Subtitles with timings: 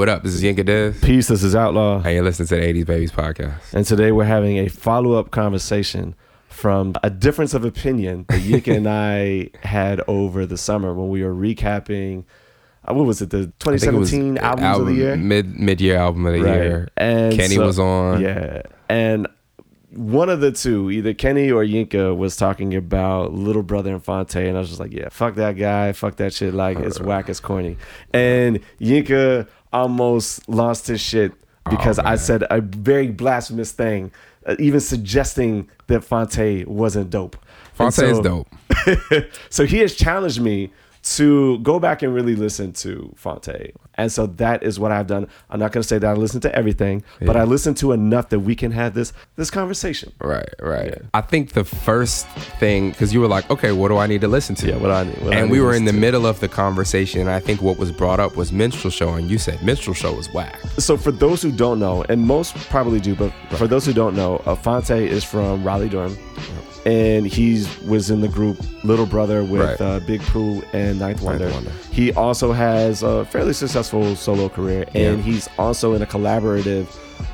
[0.00, 0.22] What up?
[0.22, 0.98] This is Yinka Diz.
[1.02, 1.96] Peace, this is Outlaw.
[2.02, 3.74] And you're listening to the 80s Babies podcast.
[3.74, 6.14] And today we're having a follow up conversation
[6.48, 11.22] from a difference of opinion that Yinka and I had over the summer when we
[11.22, 12.24] were recapping.
[12.88, 13.28] uh, What was it?
[13.28, 15.16] The 2017 albums album, of the year.
[15.16, 16.54] Mid mid year album of the Right.
[16.62, 16.88] year.
[16.96, 18.22] And Kenny so- was on.
[18.22, 19.28] Yeah, and
[19.92, 24.56] one of the two, either Kenny or Yinka, was talking about Little Brother Infante, and
[24.56, 27.40] I was just like, yeah, fuck that guy, fuck that shit, like it's whack, it's
[27.40, 27.76] corny.
[28.14, 31.32] And Yinka almost lost his shit
[31.68, 34.12] because Oh, I said a very blasphemous thing,
[34.46, 37.36] uh, even suggesting that Phonte wasn't dope.
[37.74, 38.48] Phonte is dope.
[39.50, 40.70] so he has challenged me
[41.02, 43.72] to go back and really listen to Phonte.
[43.94, 45.28] And so that is what I've done.
[45.50, 48.30] I'm not going to say that I listened to everything, but I listened to enough
[48.30, 50.12] that we can have this this conversation.
[50.20, 50.94] Right, right.
[50.96, 51.08] Yeah.
[51.12, 52.26] I think the first
[52.58, 54.68] thing, because you were like, okay, what do I need to listen to?
[54.68, 55.18] Yeah, what I need.
[55.22, 55.98] What I and need we were in the to.
[55.98, 59.30] middle of the conversation, and I think what was brought up was Minstrel Show, and
[59.30, 60.58] you said Minstrel Show was whack.
[60.78, 64.14] So for those who don't know, and most probably do, but for those who don't
[64.16, 66.16] know, uh, Phonte is from Raleigh, Durham.
[66.86, 69.80] And he was in the group Little Brother with Right.
[69.80, 71.50] uh, Big Pooh and Ninth Wonder.
[71.50, 71.70] Wonder.
[71.92, 75.22] He also has a fairly successful solo career, and Yeah.
[75.22, 76.86] he's also in a collaborative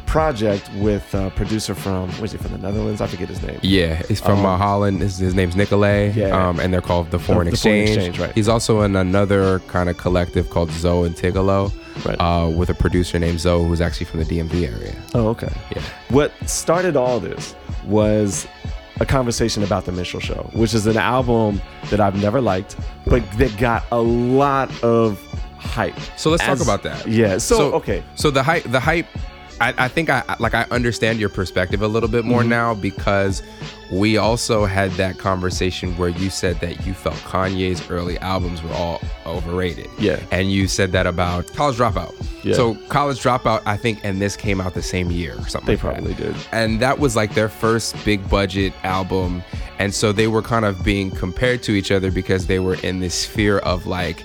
[0.06, 3.00] project with a producer from where's he from the Netherlands?
[3.00, 3.58] I forget his name.
[3.62, 5.00] Yeah, he's from Um, uh, Holland.
[5.02, 6.48] His, his name's Nicolay, Yeah.
[6.48, 7.90] um, and they're called the Foreign, the Foreign Exchange.
[7.96, 8.32] Exchange, right.
[8.34, 11.70] He's also in another kind of collective called Zoe and Tigallo,
[12.04, 12.16] Right.
[12.20, 14.94] uh, with a producer named Zoe who's actually from the DMV area.
[15.14, 15.48] Oh, okay.
[15.74, 15.82] Yeah.
[16.10, 17.54] What started all this
[17.86, 18.46] was
[19.00, 23.22] a conversation about the Minstrel Show, which is an album that I've never liked, but
[23.32, 25.20] that got a lot of
[25.58, 25.98] hype.
[26.16, 27.06] So let's As- talk about that.
[27.06, 27.38] Yeah.
[27.38, 28.02] So, okay.
[28.14, 29.06] So the hype, the hype.
[29.60, 32.48] I, I think I like I understand your perspective a little bit more Mm-hmm.
[32.50, 33.42] now because
[33.90, 38.72] we also had that conversation where you said that you felt Kanye's early albums were
[38.72, 39.88] all overrated.
[39.98, 40.20] Yeah.
[40.32, 42.12] And you said that about College Dropout.
[42.44, 42.54] Yeah.
[42.54, 45.66] So College Dropout, I think, and this came out the same year or something.
[45.66, 46.02] They like that.
[46.02, 46.36] probably did.
[46.52, 49.42] And that was like their first big budget album.
[49.78, 52.98] And so they were kind of being compared to each other because they were in
[52.98, 54.24] this sphere of like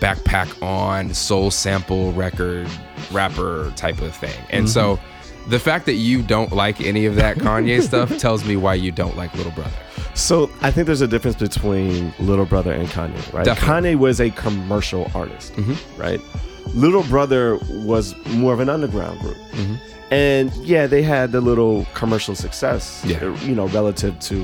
[0.00, 2.68] backpack on, soul sample record,
[3.12, 4.34] rapper type of thing.
[4.50, 5.50] And so Mm-hmm.
[5.50, 8.92] the fact that you don't like any of that Kanye stuff tells me why you
[8.92, 9.70] don't like Little Brother.
[10.14, 13.44] So I think there's a difference between Little Brother and Kanye, right?
[13.44, 13.94] Definitely.
[13.94, 15.52] Kanye was a commercial artist,
[15.96, 16.20] right?
[16.74, 19.36] Little Brother was more of an underground group.
[20.10, 23.16] And yeah, they had the little commercial success, Yeah.
[23.24, 24.34] uh, you know, relative to,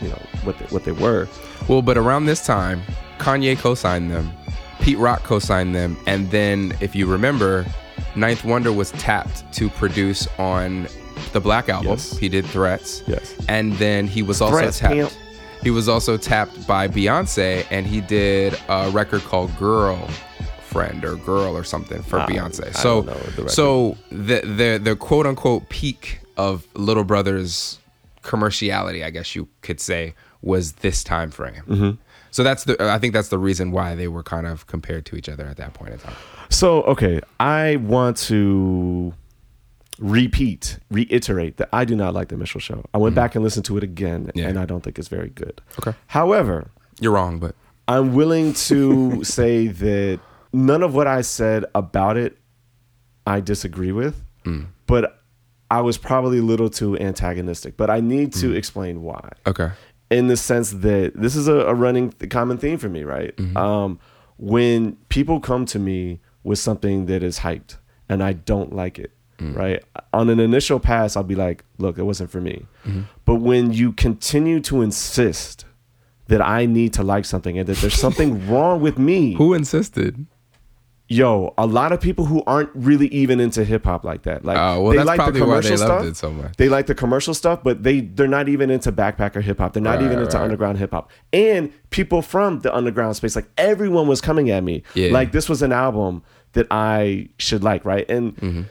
[0.00, 1.28] you know, what they, what they were.
[1.68, 2.80] Well, but around this time,
[3.18, 4.32] Kanye co-signed them,
[4.80, 7.66] Pete Rock co-signed them, and then if you remember,
[8.16, 10.88] Ninth Wonder was tapped to produce on
[11.32, 11.90] the Black album.
[11.90, 12.16] Yes.
[12.16, 13.02] He did Threats.
[13.06, 13.34] Yes.
[13.48, 14.94] And then he was also Threats, tapped.
[14.94, 15.12] pimp.
[15.62, 19.98] He was also tapped by Beyonce, and he did a record called Girl
[20.68, 22.68] Friend or Girl or something for Ah, Beyonce.
[22.68, 23.50] I So, don't know the record.
[23.50, 27.78] so the the the quote unquote peak of Little Brother's
[28.24, 31.62] commerciality, I guess you could say, was this time frame.
[31.68, 31.90] Mm-hmm.
[32.30, 35.16] So that's the I think that's the reason why they were kind of compared to
[35.16, 36.14] each other at that point in time.
[36.48, 39.12] So, okay, I want to
[39.98, 42.84] repeat, reiterate that I do not like the Minstrel show.
[42.94, 44.38] I went back and listened to it again, Mm-hmm.
[44.38, 44.48] Yeah.
[44.48, 45.60] and I don't think it's very good.
[45.80, 45.96] Okay.
[46.08, 46.70] However,
[47.00, 47.54] You're wrong, but
[47.88, 50.20] I'm willing to say that
[50.52, 52.36] none of what I said about it
[53.26, 54.66] I disagree with, Mm.
[54.86, 55.22] but
[55.70, 57.76] I was probably a little too antagonistic.
[57.76, 58.40] But I need Mm.
[58.40, 59.30] to explain why.
[59.46, 59.70] okay.
[60.10, 63.36] In the sense that this is a, a running th- common theme for me, right?
[63.36, 63.56] Mm-hmm.
[63.56, 64.00] Um,
[64.38, 67.76] when people come to me with something that is hyped
[68.08, 69.56] and I don't like it, Mm.
[69.56, 69.82] right?
[70.12, 72.66] On an initial pass, I'll be like, look, it wasn't for me.
[72.86, 73.02] Mm-hmm.
[73.24, 75.64] But when you continue to insist
[76.26, 80.26] that I need to like something and that there's something wrong with me, Who insisted?
[81.12, 84.56] Yo, a lot of people who aren't really even into hip hop like that, like
[84.56, 86.16] Oh, well, they like the commercial they stuff.
[86.16, 86.50] so.
[86.56, 89.72] They like the commercial stuff, but they they're not even into backpacker hip hop.
[89.72, 90.44] They're not Right, even into right.
[90.44, 91.10] underground hip hop.
[91.32, 95.12] And people from the underground space, like everyone was coming at me, Yeah.
[95.12, 96.22] like this was an album
[96.52, 98.08] that I should like, right?
[98.08, 98.62] And Mm-hmm.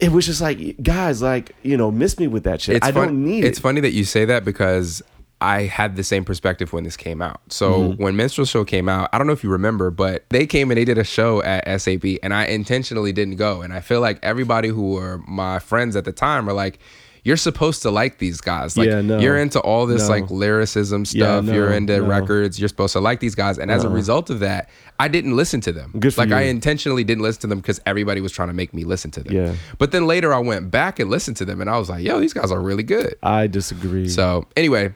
[0.00, 2.82] it was just like, guys, like you know, miss me with that shit.
[2.82, 3.48] I fun- don't need It's it.
[3.50, 5.02] It's funny that you say that because
[5.40, 7.40] I had the same perspective when this came out.
[7.48, 8.02] So Mm-hmm.
[8.02, 10.78] when Minstrel Show came out, I don't know if you remember, but they came and
[10.78, 13.60] they did a show at SAP, and I intentionally didn't go.
[13.62, 16.78] And I feel like everybody who were my friends at the time were like.
[17.24, 18.76] You're supposed to like these guys.
[18.76, 19.18] Like Yeah, no.
[19.18, 20.10] you're into all this No.
[20.10, 21.04] like lyricism Yeah,
[21.40, 21.44] stuff.
[21.46, 22.60] no, you're into records.
[22.60, 23.58] You're supposed to like these guys.
[23.58, 25.92] And as a result of that, I didn't listen to them.
[25.98, 28.84] Good like I intentionally didn't listen to them because everybody was trying to make me
[28.84, 29.32] listen to them.
[29.34, 29.54] Yeah.
[29.78, 32.20] But then later I went back and listened to them and I was like, yo,
[32.20, 33.16] these guys are really good.
[33.24, 34.08] I disagree.
[34.08, 34.94] So anyway,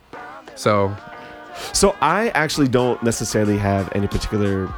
[0.54, 0.94] so
[1.72, 4.72] So I actually don't necessarily have any particular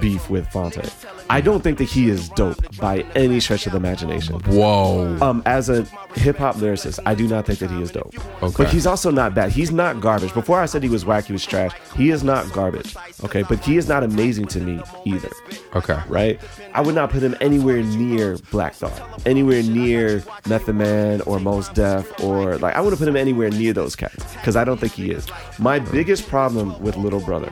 [0.00, 0.92] beef with Phonte.
[1.30, 4.38] I don't think that he is dope by any stretch of the imagination.
[4.40, 5.16] Whoa.
[5.20, 5.84] Um, as a
[6.14, 8.14] hip hop lyricist, I do not think that he is dope.
[8.42, 8.64] Okay.
[8.64, 9.50] But he's also not bad.
[9.50, 10.34] He's not garbage.
[10.34, 11.72] Before I said he was whack, he was trash.
[11.96, 12.94] He is not garbage.
[13.24, 15.30] Okay, but he is not amazing to me either.
[15.74, 15.98] Okay.
[16.08, 16.40] Right?
[16.74, 21.68] I would not put him anywhere near Black Thought, anywhere near Method Man or Mos
[21.70, 24.92] Def, or like I wouldn't put him anywhere near those cats because I don't think
[24.92, 25.26] he is.
[25.58, 27.50] My biggest problem with Little Brother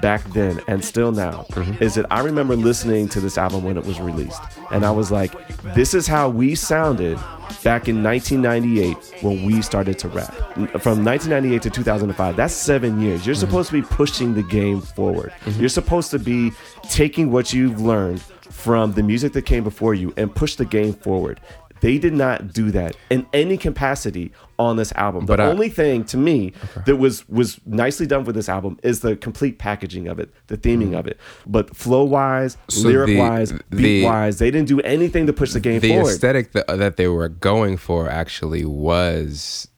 [0.00, 1.82] back then and still now mm-hmm.
[1.82, 4.40] is that I remember listening to this album when it was released,
[4.70, 5.32] and I was like,
[5.74, 7.16] this is how we sounded
[7.62, 10.34] back in 1998 when we started to rap.
[10.80, 13.26] From 1998 to 2005, that's seven years.
[13.26, 13.40] You're mm-hmm.
[13.40, 15.32] supposed to be pushing the game forward.
[15.44, 15.60] Mm-hmm.
[15.60, 16.52] You're supposed to be
[16.84, 18.22] taking what you've learned
[18.60, 21.40] from the music that came before you and push the game forward.
[21.80, 25.26] They did not do that in any capacity on this album.
[25.26, 26.52] The But I- only thing to me
[26.84, 30.56] that was was nicely done for this album is the complete packaging of it, the
[30.56, 30.98] theming mm.
[30.98, 31.18] of it.
[31.46, 35.32] But flow wise, So lyric the- wise, the- beat wise, they didn't do anything to
[35.32, 36.10] push the game the forward.
[36.10, 39.68] aesthetic that, that they were going for actually was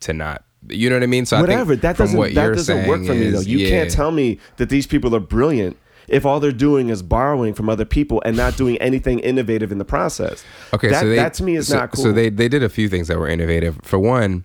[0.00, 1.24] to not you know what I mean?
[1.24, 1.72] So Whatever.
[1.72, 3.40] I think that doesn't that doesn't work for me though.
[3.40, 3.68] You yeah.
[3.70, 5.76] can't tell me that these people are brilliant
[6.10, 9.78] if all they're doing is borrowing from other people and not doing anything innovative in
[9.78, 10.44] the process.
[10.74, 12.04] Okay, that, so they, that to me is so, not cool.
[12.04, 13.78] So they they did a few things that were innovative.
[13.82, 14.44] For one,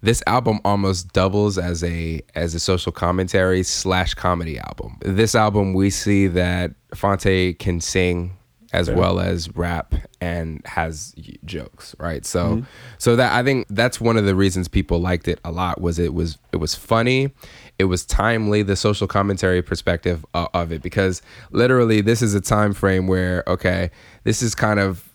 [0.00, 4.98] this album almost doubles as a as a social commentary slash comedy album.
[5.00, 8.36] This album we see that Phonte can sing
[8.72, 11.14] as well as rap and has
[11.44, 12.24] jokes, right?
[12.24, 12.64] So Mm-hmm.
[12.96, 15.98] so that I think that's one of the reasons people liked it a lot was
[15.98, 17.32] it was it was funny,
[17.78, 22.40] it was timely the social commentary perspective uh, of it because literally this is a
[22.40, 23.90] time frame where okay,
[24.24, 25.08] this is kind of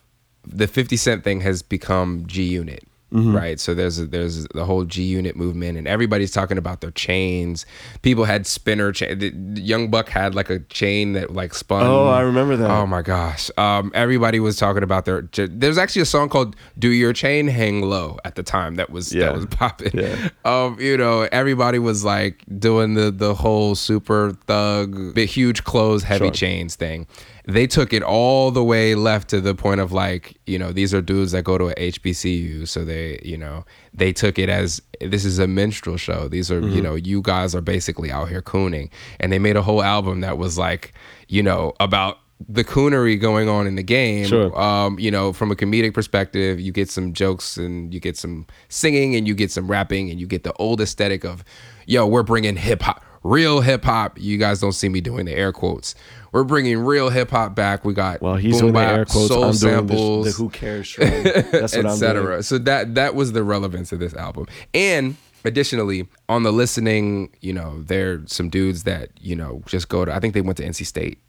[0.45, 2.86] the 50 cent thing has become G Unit.
[3.13, 3.33] Mm-hmm.
[3.37, 6.91] Right, so there's a, there's the whole G Unit movement, and everybody's talking about their
[6.91, 7.65] chains.
[8.01, 9.17] People had spinner chain.
[9.17, 11.85] The, the Young Buck had like a chain that like spun.
[11.85, 12.69] Oh, I remember that.
[12.69, 13.49] Oh my gosh!
[13.57, 15.21] Um, everybody was talking about their.
[15.31, 19.13] There's actually a song called "Do Your Chain Hang Low" at the time that was
[19.13, 19.27] Yeah.
[19.27, 19.91] that was popping.
[19.97, 20.27] Yeah.
[20.43, 26.03] Um, you know, everybody was like doing the the whole super thug, big huge clothes,
[26.03, 26.31] heavy Sure.
[26.33, 27.07] chains thing.
[27.47, 30.93] They took it all the way left to the point of like, you know, these
[30.93, 34.81] are dudes that go to a HBCU, so they, you know, they took it as
[34.99, 36.27] this is a minstrel show.
[36.27, 36.75] These are, Mm-hmm.
[36.75, 38.89] you know, you guys are basically out here cooning,
[39.19, 40.93] and they made a whole album that was like,
[41.29, 44.27] you know, about the coonery going on in the game.
[44.27, 44.55] Sure.
[44.59, 48.45] Um, you know, from a comedic perspective, you get some jokes and you get some
[48.69, 51.43] singing and you get some rapping and you get the old aesthetic of,
[51.87, 54.19] yo, we're bringing hip hop, real hip hop.
[54.19, 55.95] You guys don't see me doing the air quotes.
[56.31, 57.85] We're bringing real hip hop back.
[57.85, 59.27] We got well, he's boom doing the bap, air quotes.
[59.27, 61.09] soul I'm samples, the, the who cares shrug.
[61.51, 62.43] That's what etc.
[62.43, 64.47] So that that was the relevance of this album.
[64.73, 65.15] And
[65.45, 70.05] additionally, on the listening, you know, there are some dudes that you know just go
[70.05, 70.13] to.
[70.13, 71.19] I think they went to NC State,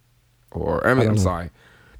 [0.52, 1.50] or I mean, I'm sorry.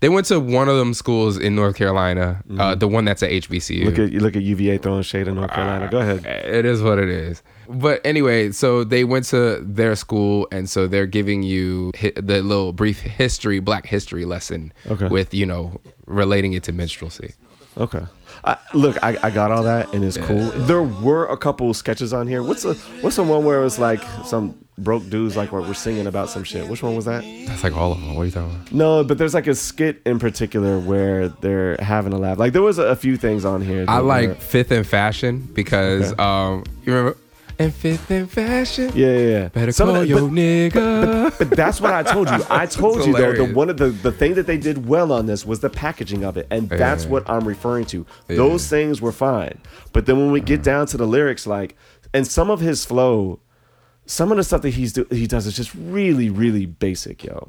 [0.01, 3.31] They went to one of them schools in North Carolina, uh, the one that's at
[3.31, 3.79] HBCU.
[3.81, 3.85] Mm-hmm.
[3.87, 5.89] Look at you look at UVA throwing shade in North Carolina.
[5.91, 6.25] Go ahead.
[6.25, 7.43] It is what it is.
[7.69, 12.43] But anyway, so they went to their school, and so they're giving you hi- the
[12.43, 15.09] little brief history, Black history lesson Okay.
[15.09, 17.35] with you know relating it to minstrelsy.
[17.76, 18.05] Okay.
[18.44, 20.50] I, look, I, I got all that and it's cool.
[20.50, 22.43] There were a couple sketches on here.
[22.43, 25.75] What's the what's the one where it was like some broke dudes like were, were
[25.75, 26.69] singing about some shit?
[26.69, 27.25] Which one was that?
[27.47, 28.15] That's like all of them.
[28.15, 28.73] What are you talking about?
[28.73, 32.38] No, but there's like a skit in particular where they're having a laugh.
[32.38, 33.84] Like there was a, a few things on here.
[33.89, 37.19] I that like were- Fifth and Fashion because um you remember
[37.58, 38.91] and Fifth and Fashion.
[38.94, 39.48] Yeah, yeah, yeah.
[39.48, 41.38] Better Some call your but- nigga.
[41.38, 42.38] But that's what I told you.
[42.50, 45.27] I told you though, the one of the the thing that they did well on
[45.27, 47.10] this was the packaging of it, and that's Yeah.
[47.10, 48.06] what I'm referring to.
[48.27, 49.58] Those things were fine,
[49.93, 51.77] but then when we get down to the lyrics, like,
[52.15, 53.41] and some of his flow,
[54.06, 57.48] some of the stuff that he's do, he does is just really, really basic, yo.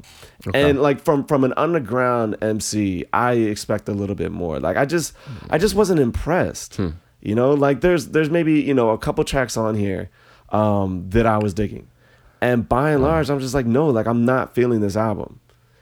[0.52, 4.60] And like from from an underground MC, I expect a little bit more.
[4.60, 5.14] Like I just
[5.48, 6.76] I just wasn't impressed.
[6.76, 6.88] Hmm.
[7.20, 10.10] You know, like there's there's maybe you know a couple tracks on here
[10.50, 11.88] um, that I was digging.
[12.40, 15.40] And by and large, I'm just like, no, like I'm not feeling this album.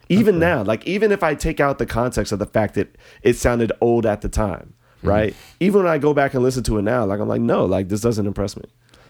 [0.09, 3.35] Even now, like even if I take out the context of the fact that it
[3.37, 5.09] sounded old at the time, Mm-hmm.
[5.09, 5.37] right?
[5.61, 7.89] Even when I go back and listen to it now, like I'm like, no, like
[7.89, 8.65] this doesn't impress me.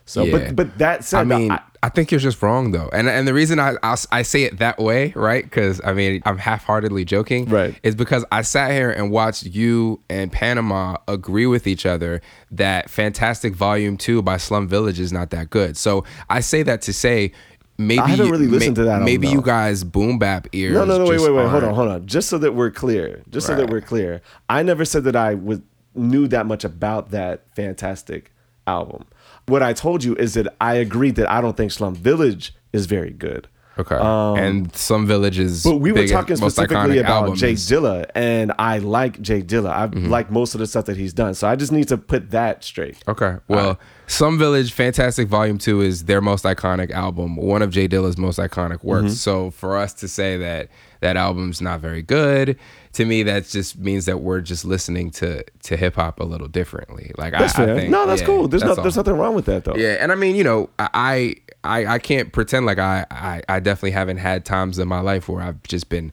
[0.08, 0.32] So, Yeah.
[0.52, 3.28] but but that said, I mean, I, I, think you're just wrong though, and and
[3.28, 5.44] the reason I I, I say it that way, right?
[5.44, 7.78] Because I mean, I'm half-heartedly joking, Right.
[7.82, 12.88] Is because I sat here and watched you and Panama agree with each other that
[12.88, 15.76] Fantastic Volume Two by Slum Village is not that good.
[15.76, 17.32] So I say that to say.
[17.80, 20.72] Maybe I haven't you- really listened to that album, Maybe you guys boom bap ears.
[20.74, 22.06] no, no, no, wait, wait, wait, hold on, hold on.
[22.06, 25.34] Just so that we're clear, just so that we're clear, I never said that I
[25.34, 25.60] was
[25.94, 28.32] knew that much about that fantastic
[28.66, 29.04] album.
[29.48, 32.86] What I told you is that I agreed that I don't think Slum Village is
[32.86, 33.48] very good.
[33.80, 33.94] Okay.
[33.96, 35.62] and some villages.
[35.62, 39.70] But we were talking specifically about J Dilla, and I like J Dilla.
[39.70, 40.08] I Mm-hmm.
[40.10, 41.34] like most of the stuff that he's done.
[41.34, 42.98] So I just need to put that straight.
[43.06, 43.36] Okay.
[43.46, 43.78] Well,
[44.08, 48.40] Slum Village Fantastic Volume 2 is their most iconic album, one of J Dilla's most
[48.40, 49.04] iconic works.
[49.06, 49.12] Mm-hmm.
[49.14, 52.58] So for us to say that that album's not very good,
[52.94, 56.48] to me that just means that we're just listening to to hip hop a little
[56.48, 57.12] differently.
[57.18, 58.48] Like I, I think no, that's yeah, cool.
[58.48, 59.74] There's no, there's nothing wrong with that though.
[59.76, 63.60] Yeah, and I mean, you know, I I I can't pretend like I I, I
[63.60, 66.12] definitely haven't had times in my life where I've just been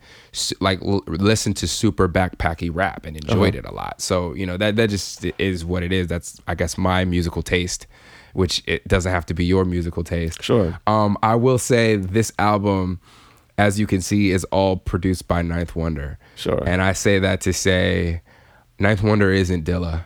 [0.60, 3.67] like l- listened to super backpacky rap and enjoyed Uh-huh.
[3.67, 4.01] it a lot.
[4.01, 6.08] So you know that that just is what it is.
[6.08, 7.88] That's I guess my musical taste,
[8.34, 10.44] which it doesn't have to be your musical taste.
[10.44, 10.77] Sure.
[10.88, 13.00] Um, I will say this album,
[13.57, 16.17] as you can see, is all produced by Ninth Wonder.
[16.35, 16.62] Sure.
[16.67, 18.21] And I say that to say,
[18.79, 20.03] Ninth Wonder isn't Dilla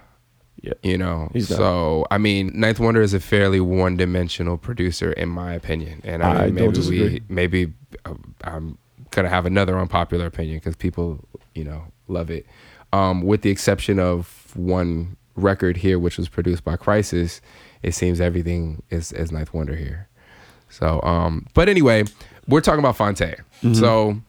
[0.61, 0.73] Yeah.
[0.83, 6.01] you know so i mean ninth wonder is a fairly one-dimensional producer in my opinion
[6.03, 8.13] and i, I mean, maybe we maybe uh,
[8.43, 8.77] i'm
[9.11, 11.23] gonna have another unpopular opinion because people
[11.55, 12.45] you know love it
[12.91, 17.39] um, with the exception of one record here which was produced by Khrysis
[17.81, 20.09] it seems everything is is ninth wonder here
[20.69, 22.03] so um but anyway
[22.49, 23.17] we're talking about phonte
[23.61, 23.73] Mm-hmm.
[23.73, 24.19] so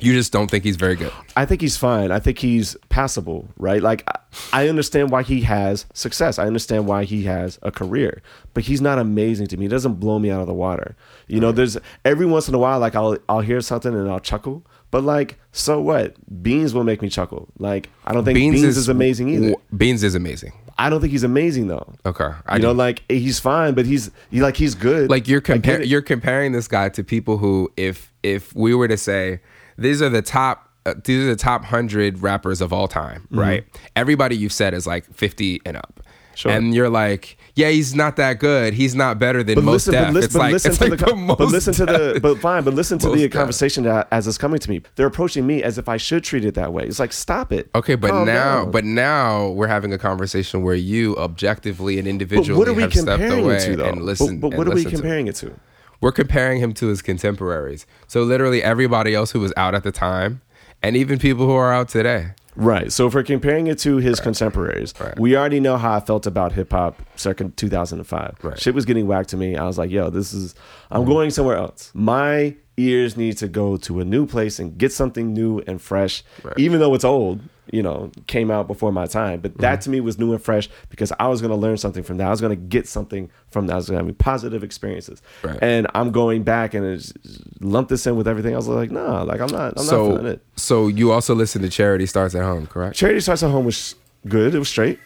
[0.00, 2.10] you just don't think he's very good I think he's fine.
[2.10, 3.80] I think he's passable, right?
[3.82, 4.18] Like I-
[4.52, 6.38] I understand why he has success.
[6.38, 8.22] I understand why he has a career,
[8.54, 9.64] but he's not amazing to me.
[9.64, 10.96] He doesn't blow me out of the water.
[11.28, 14.20] You know, there's every once in a while like I'll I'll hear something and I'll
[14.20, 16.14] chuckle, but like so what?
[16.42, 17.48] Beans will make me chuckle.
[17.58, 19.54] Like I don't think Beans, is, amazing either.
[19.76, 21.92] beans is amazing I don't think he's amazing though.
[22.06, 25.10] okay I You know, like he's fine, but he's he like he's good.
[25.10, 28.96] like you're comparing you're comparing this guy to people who if if we were to
[28.96, 29.40] say
[29.76, 33.38] these are the top uh, these are the top 100 rappers of all time Mm-hmm.
[33.40, 33.64] right
[33.96, 36.00] everybody you've said is like 50 and up
[36.38, 36.52] Sure.
[36.52, 39.92] and you're like yeah he's not that good he's not better than But most listen,
[39.94, 40.06] Def.
[40.06, 42.20] but listen, it's but like listen it's to like the, the but listen to the,
[42.22, 44.80] but fine, but listen to Most the conversation that, as it's coming to me.
[44.94, 46.84] They're approaching me as if I should treat it that way.
[46.84, 47.68] It's like, stop it.
[47.74, 52.56] Okay, but now, but now we're having a conversation where you objectively and But individually
[52.58, 53.84] what are we have stepped comparing away it to, though?
[53.86, 54.40] and listened.
[54.40, 55.58] but, but what are we listened to- comparing it to?
[56.00, 57.84] We're comparing him to his contemporaries.
[58.06, 60.40] So literally everybody else who was out at the time,
[60.82, 62.32] and even people who are out today.
[62.56, 62.90] Right.
[62.92, 65.16] So if we're comparing it to his contemporaries, Right.
[65.18, 68.36] we already know how I felt about hip hop circa 2005.
[68.42, 68.58] Right.
[68.60, 69.56] Shit was getting whacked to me.
[69.56, 70.56] I was like, yo, this is,
[70.90, 71.92] I'm going somewhere else.
[71.94, 76.24] My ears need to go to a new place and get something new and fresh,
[76.42, 76.54] Right.
[76.58, 77.40] even though it's old,
[77.72, 79.40] you know, came out before my time.
[79.40, 79.60] But Mm-hmm.
[79.62, 82.16] that to me was new and fresh because I was going to learn something from
[82.18, 82.26] that.
[82.26, 83.74] I was going to get something from that.
[83.74, 85.22] I was going to have positive experiences.
[85.42, 85.58] Right.
[85.62, 87.12] And I'm going back and it's,
[87.60, 88.66] lump this in with everything else.
[88.66, 90.42] I was like, nah, like I'm not, I'm not feeling so, it.
[90.56, 92.96] so you also listen to Charity Starts at Home, correct?
[92.96, 93.94] Charity Starts at Home was
[94.26, 94.54] good.
[94.54, 94.98] It was straight.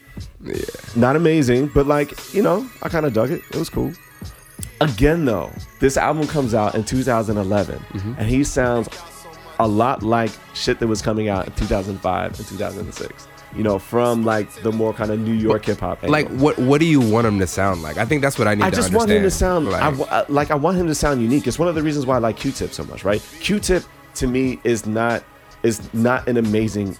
[0.42, 0.54] Yeah.
[0.96, 3.40] Not amazing, but like, you know, I kind of dug it.
[3.50, 3.92] It was cool.
[4.80, 5.50] Again, though,
[5.80, 8.14] this album comes out in 2011, Mm-hmm.
[8.18, 8.88] and he sounds
[9.64, 13.28] a lot like shit that was coming out in 2005 and 2006.
[13.54, 16.02] You know, from like the more kind of New York hip hop.
[16.02, 17.98] Like, what what do you want him to sound like?
[17.98, 18.96] I think that's what I need I just understand.
[18.96, 21.46] want him to sound like, I I, like I want him to sound unique.
[21.46, 23.22] It's one of the reasons why I like Q-Tip so much, right?
[23.40, 25.22] Q-Tip to me is not
[25.62, 26.96] is not an amazing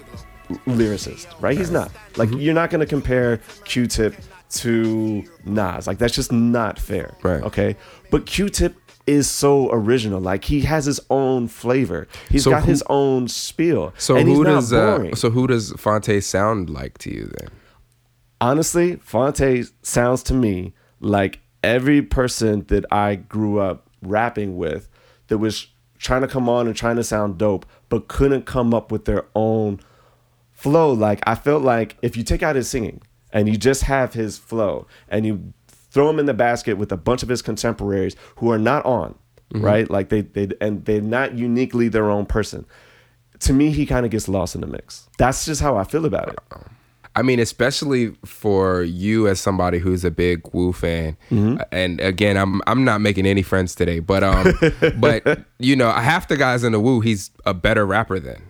[0.67, 1.57] lyricist, right?
[1.57, 1.91] He's not.
[2.17, 2.41] Like Mm-hmm.
[2.41, 4.15] you're not going to compare Q-Tip
[4.51, 5.87] to Nas.
[5.87, 7.15] Like that's just not fair.
[7.23, 7.43] Right.
[7.43, 7.77] Okay?
[8.11, 10.21] But Q-Tip is so original.
[10.21, 12.07] Like he has his own flavor.
[12.31, 13.93] He's So got who- his own spiel.
[13.99, 15.15] so and he's who not does uh, boring.
[15.17, 17.49] so who does Phonte sound like to you then?
[18.41, 24.89] honestly, Phonte sounds to me like every person that I grew up rapping with
[25.29, 25.69] that was
[25.99, 29.27] trying to come on and trying to sound dope, but couldn't come up with their
[29.37, 29.79] own
[30.51, 30.93] flow.
[30.93, 33.01] Like I felt like if you take out his singing
[33.33, 35.53] and you just have his flow and you
[35.93, 39.15] throw him in the basket with a bunch of his contemporaries who are not on,
[39.55, 39.89] right?
[39.91, 42.65] Like they they and they're not uniquely their own person.
[43.41, 45.09] To me, he kind of gets lost in the mix.
[45.19, 46.39] That's just how I feel about it.
[47.15, 51.61] I mean, especially for you as somebody who's a big Wu fan, Mm-hmm.
[51.71, 54.55] and again, I'm I'm not making any friends today, but um,
[54.99, 58.41] but you know, half the guys in the Wu, he's a better rapper than.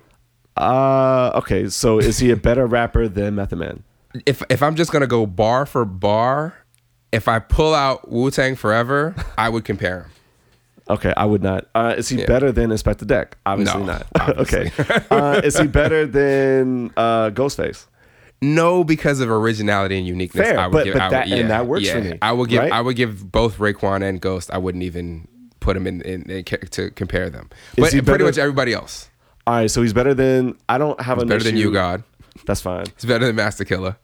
[0.57, 1.69] Uh, okay.
[1.69, 3.83] So is he a better rapper than Method Man?
[4.27, 6.55] If if I'm just gonna go bar for bar,
[7.13, 10.11] if I pull out Wu Tang Forever, I would compare him.
[10.91, 11.69] Okay, I would not.
[11.75, 13.37] Uh, is he better than Inspectah Deck?
[13.47, 14.07] Obviously No, not.
[14.21, 14.71] obviously.
[14.79, 15.05] okay.
[15.11, 17.87] Uh, is he better than uh, Ghostface?
[18.41, 20.49] No, because of originality and uniqueness.
[20.49, 21.93] Fair, I would but- give, but I would, that- and that works yeah.
[21.95, 22.73] for me, I would give right?
[22.73, 24.51] I would give both Raekwon and Ghost.
[24.53, 25.29] I wouldn't even
[25.61, 27.49] put them in, in, in to compare them.
[27.77, 29.09] But pretty better- much everybody else.
[29.47, 30.57] All right, so he's better than.
[30.69, 32.03] I don't have a Better than you, God.
[32.47, 32.83] That's fine.
[32.83, 33.97] It's better than Masta Killa.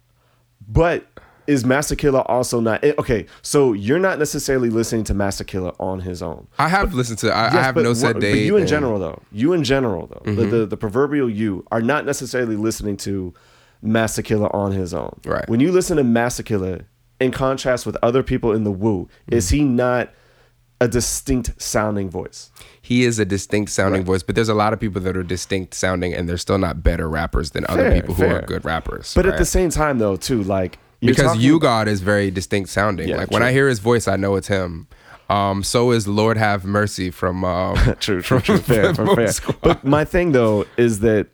[0.68, 1.06] But
[1.48, 3.26] is Masta Killa also not eh, okay?
[3.42, 6.46] So you're not necessarily listening to Masta Killa on his own.
[6.58, 7.32] I have listened to.
[7.34, 8.44] I, I have but no set But date.
[8.46, 11.82] you in and- general, though, you in general, though, the, the the proverbial you are
[11.82, 13.34] not necessarily listening to
[13.82, 15.18] Masta Killa on his own.
[15.24, 15.48] Right.
[15.48, 16.86] When you listen to Master Killer,
[17.18, 20.12] in contrast with other people in the Wu, is he not
[20.80, 22.50] a distinct sounding voice?
[22.80, 24.06] he is a distinct sounding Right.
[24.06, 26.82] voice, but there's a lot of people that are distinct sounding, and they're still not
[26.82, 29.12] better rappers than other Fair, people who are good rappers.
[29.14, 32.30] But at the same time, though, too, like you're because talking- you God is very
[32.30, 33.08] distinct sounding.
[33.08, 33.48] Yeah, like when true.
[33.48, 34.86] I hear his voice, I know it's him.
[35.30, 39.54] Um, so is Lord Have Mercy from um, true, true, from true, fair, fair.
[39.60, 41.26] But my thing though is that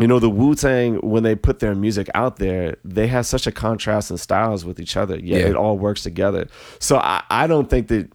[0.00, 3.46] you know the Wu Tang when they put their music out there, they have such
[3.46, 5.16] a contrast in styles with each other.
[5.18, 5.48] Yet Yeah.
[5.50, 6.48] it all works together.
[6.80, 8.10] So I, I don't think that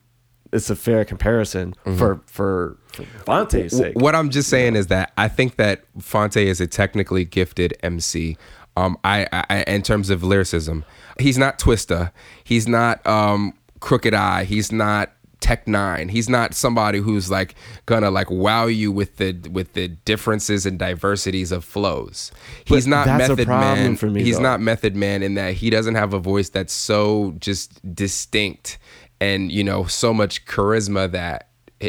[0.52, 3.96] it's a fair comparison for for for Phonte's sake.
[3.96, 8.38] What I'm just saying is that I think that Phonte is a technically gifted MC.
[8.78, 10.86] Um, I, I in terms of lyricism,
[11.20, 12.12] he's not Twista.
[12.44, 14.44] He's not um, Crooked I.
[14.44, 16.10] He's not Tech N9ne.
[16.10, 17.56] He's not somebody who's like
[17.86, 22.32] gonna like wow you with the with the differences and diversities of flows.
[22.66, 23.96] He's But not that's a Method Man.
[23.98, 24.44] for me, he's though.
[24.44, 28.78] not Method Man in that he doesn't have a voice that's so just distinct
[29.20, 31.47] and you know so much charisma that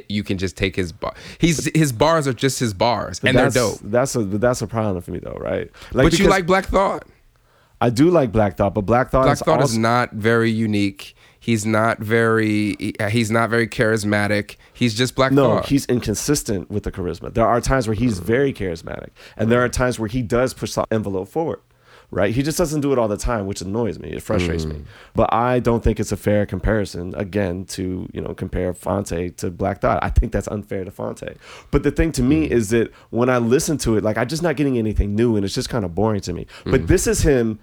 [0.08, 1.14] you can just take his bar.
[1.38, 3.78] He's his bars are just his bars, and they're dope.
[3.82, 5.70] That's a that's a problem for me though, right?
[5.92, 7.06] Like but you like Black Thought.
[7.80, 10.50] I do like Black Thought, but Black Thought Black is Thought also, is not very
[10.50, 11.14] unique.
[11.38, 12.94] He's not very.
[12.98, 14.56] Uh, he's not very charismatic.
[14.74, 15.66] He's just Black Thought No, Thought.
[15.66, 17.32] he's inconsistent with the charisma.
[17.32, 18.24] There are times where he's mm.
[18.24, 21.60] very charismatic, and there are times where he does push the envelope forward.
[22.10, 22.34] Right?
[22.34, 24.08] He just doesn't do it all the time, which annoys me.
[24.08, 24.76] It frustrates me.
[24.76, 24.84] Mm.
[25.14, 29.50] But I don't think it's a fair comparison again to you know compare Phonte to
[29.50, 30.02] Black Thought.
[30.02, 31.36] I think that's unfair to Phonte.
[31.70, 32.50] But the thing to me mm.
[32.50, 35.44] is that when I listen to it, like I'm just not getting anything new, and
[35.44, 36.46] it's just kind of boring to me.
[36.64, 36.86] But mm.
[36.86, 37.58] this is him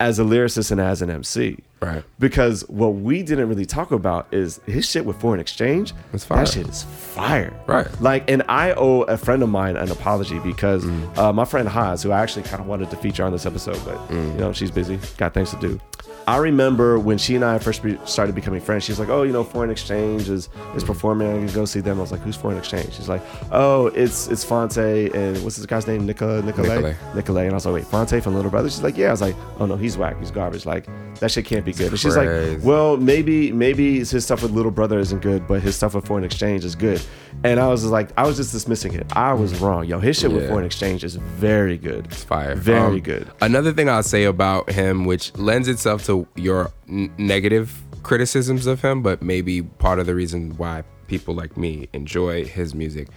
[0.00, 1.58] as a lyricist and as an MC.
[1.80, 2.02] Right.
[2.18, 5.94] Because what we didn't really talk about is his shit with foreign exchange.
[6.12, 6.38] It's fire.
[6.44, 7.52] That shit is fire.
[7.66, 7.86] Right.
[8.00, 11.18] Like, and I owe a friend of mine an apology because Mm.
[11.18, 13.80] uh, my friend Haas, who I actually kind of wanted to feature on this episode,
[13.84, 14.32] but Mm.
[14.34, 15.80] you know she's busy, got things to do.
[16.28, 18.84] I remember when she and I first be, started becoming friends.
[18.84, 21.26] She's like, "Oh, you know, foreign exchange is is performing.
[21.26, 24.28] I can go see them." I was like, "Who's foreign exchange?" She's like, "Oh, it's
[24.28, 24.76] it's Phonte
[25.14, 26.04] and what's this guy's name?
[26.04, 26.94] Nicola Nicolay.
[27.14, 29.22] Nicolay." And I was like, "Wait, Phonte from Little Brother?" She's like, "Yeah." I was
[29.22, 30.18] like, "Oh no, he's whack.
[30.18, 30.66] He's garbage.
[30.66, 30.86] Like
[31.20, 32.28] that shit can't be good." And she's like,
[32.62, 36.24] "Well, maybe maybe his stuff with Little Brother isn't good, but his stuff with Foreign
[36.24, 37.00] Exchange is good."
[37.44, 39.06] And I was just like, I was just dismissing it.
[39.16, 39.84] I was wrong.
[39.86, 40.48] Yo, his shit with Yeah.
[40.48, 42.06] Foreign Exchange is very good.
[42.06, 42.54] It's fire.
[42.56, 43.28] Very Um, good.
[43.40, 48.82] Another thing I'll say about him, which lends itself to your n- negative criticisms of
[48.82, 53.08] him, but maybe part of the reason why people like me enjoy his music.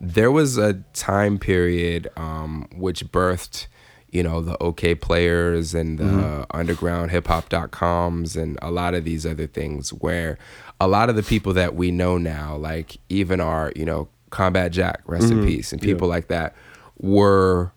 [0.00, 3.66] There was a time period um, which birthed,
[4.10, 6.42] you know, the OK players and the Mm-hmm.
[6.56, 10.38] underground hip hop.coms and a lot of these other things where
[10.84, 14.72] a lot of the people that we know now, like even our, you know, Combat
[14.72, 15.40] Jack, rest Mm-hmm.
[15.40, 16.54] in peace, and people like that,
[16.98, 17.72] were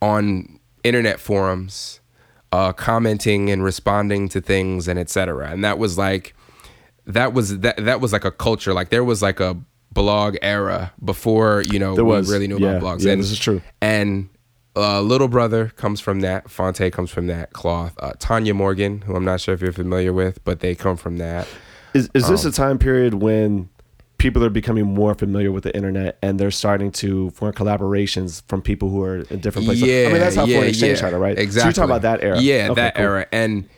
[0.00, 2.00] on internet forums,
[2.50, 5.50] uh, commenting and responding to things and etc.
[5.50, 6.34] And that was like,
[7.06, 8.72] that was that that was like a culture.
[8.74, 9.56] Like there was like a
[9.92, 12.72] blog era before you know There we really knew Yeah.
[12.76, 13.04] about blogs.
[13.04, 13.60] Yeah, and, this is true.
[13.80, 14.28] And
[14.74, 16.50] uh, Little Brother comes from that.
[16.50, 17.94] Phonte comes from that cloth.
[18.00, 21.18] Uh, Tanya Morgan, who I'm not sure if you're familiar with, but they come from
[21.18, 21.46] that.
[21.94, 23.68] Is is this a Um, time period when
[24.18, 28.62] people are becoming more familiar with the internet and they're starting to form collaborations from
[28.62, 29.82] people who are in different places?
[29.84, 30.96] Yeah, I mean that's how yeah, Foreign Exchange yeah.
[30.96, 31.38] started, right?
[31.38, 31.60] Exactly.
[31.60, 32.40] So you're talking about that era.
[32.40, 33.04] Yeah, Okay, that cool.
[33.04, 33.26] era.
[33.32, 33.68] And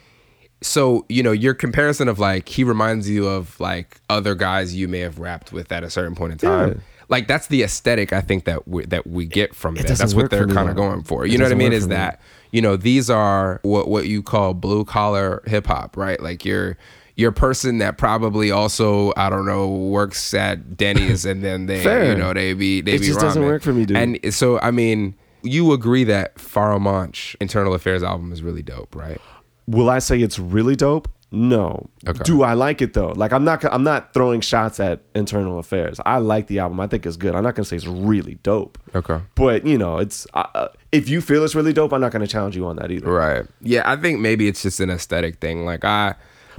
[0.60, 4.88] so you know your comparison of like he reminds you of like other guys you
[4.88, 6.68] may have rapped with at a certain point in time.
[6.68, 6.74] Yeah.
[7.10, 9.86] Like that's the aesthetic I think that we, that we get from that.
[9.86, 11.26] doesn't That's what they're kind of going for.
[11.26, 11.72] It You know what I mean?
[11.74, 11.94] Is me.
[11.94, 16.20] that you know these are what what you call blue collar hip hop, right?
[16.20, 16.78] Like you're
[17.16, 22.12] you're person that probably also I don't know works at Denny's and then they Fair.
[22.12, 23.96] you know they be they It be just doesn't work for me, dude.
[23.96, 28.94] And so I mean, you agree that Pharoahe Monch Internal Affairs album is really dope,
[28.96, 29.20] right?
[29.66, 31.08] Will I say it's really dope?
[31.30, 31.88] No.
[32.06, 32.22] Okay.
[32.22, 33.08] Do I like it though?
[33.08, 35.98] Like I'm not I'm not throwing shots at Internal Affairs.
[36.06, 36.78] I like the album.
[36.78, 37.34] I think it's good.
[37.34, 38.78] I'm not gonna say it's really dope.
[38.94, 39.20] Okay.
[39.34, 42.28] But you know, it's uh, uh, if you feel it's really dope, I'm not gonna
[42.28, 43.10] challenge you on that either.
[43.10, 43.46] Right.
[43.60, 45.64] Yeah, I think maybe it's just an aesthetic thing.
[45.64, 46.14] Like I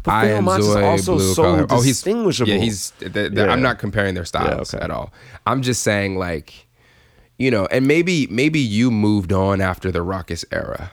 [0.06, 1.68] But I Pharoahe Monch is also blue so.
[1.70, 2.52] Oh, he's distinguishable.
[2.52, 3.48] Yeah, he's Yeah.
[3.50, 4.84] I'm not comparing their styles okay.
[4.84, 5.12] at all.
[5.48, 6.66] I'm just saying like
[7.38, 10.92] you know, and maybe maybe you moved on after the Rawkus era.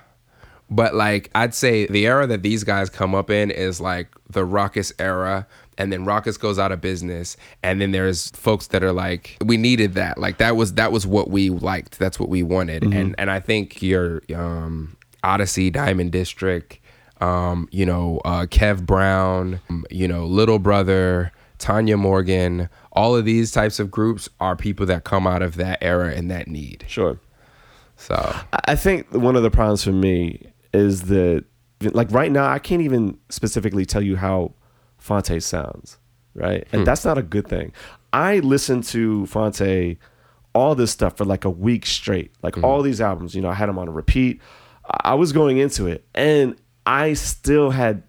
[0.70, 4.46] But like I'd say the era that these guys come up in is like the
[4.46, 5.46] Rawkus era
[5.76, 9.58] and then Rawkus goes out of business and then there's folks that are like we
[9.58, 10.16] needed that.
[10.18, 11.98] Like that was that was what we liked.
[11.98, 12.84] That's what we wanted.
[12.84, 16.78] And and I think your um Oddisee Diamond District
[17.22, 23.24] um, you know, uh, Kev Brown, um, you know, Little Brother, Tanya Morgan, all of
[23.24, 26.84] these types of groups are people that come out of that era and that need.
[26.88, 27.20] Sure.
[27.96, 28.34] So
[28.66, 31.44] I think one of the problems for me is that,
[31.80, 34.54] like right now, I can't even specifically tell you how
[34.98, 35.98] Phonte sounds,
[36.34, 36.66] right?
[36.72, 37.72] And that's not a good thing.
[38.12, 39.98] I listened to Phonte
[40.54, 43.36] all this stuff for like a week straight, like all these albums.
[43.36, 44.40] You know, I had them on a repeat.
[44.84, 46.56] I I was going into it, and
[46.86, 48.02] I still had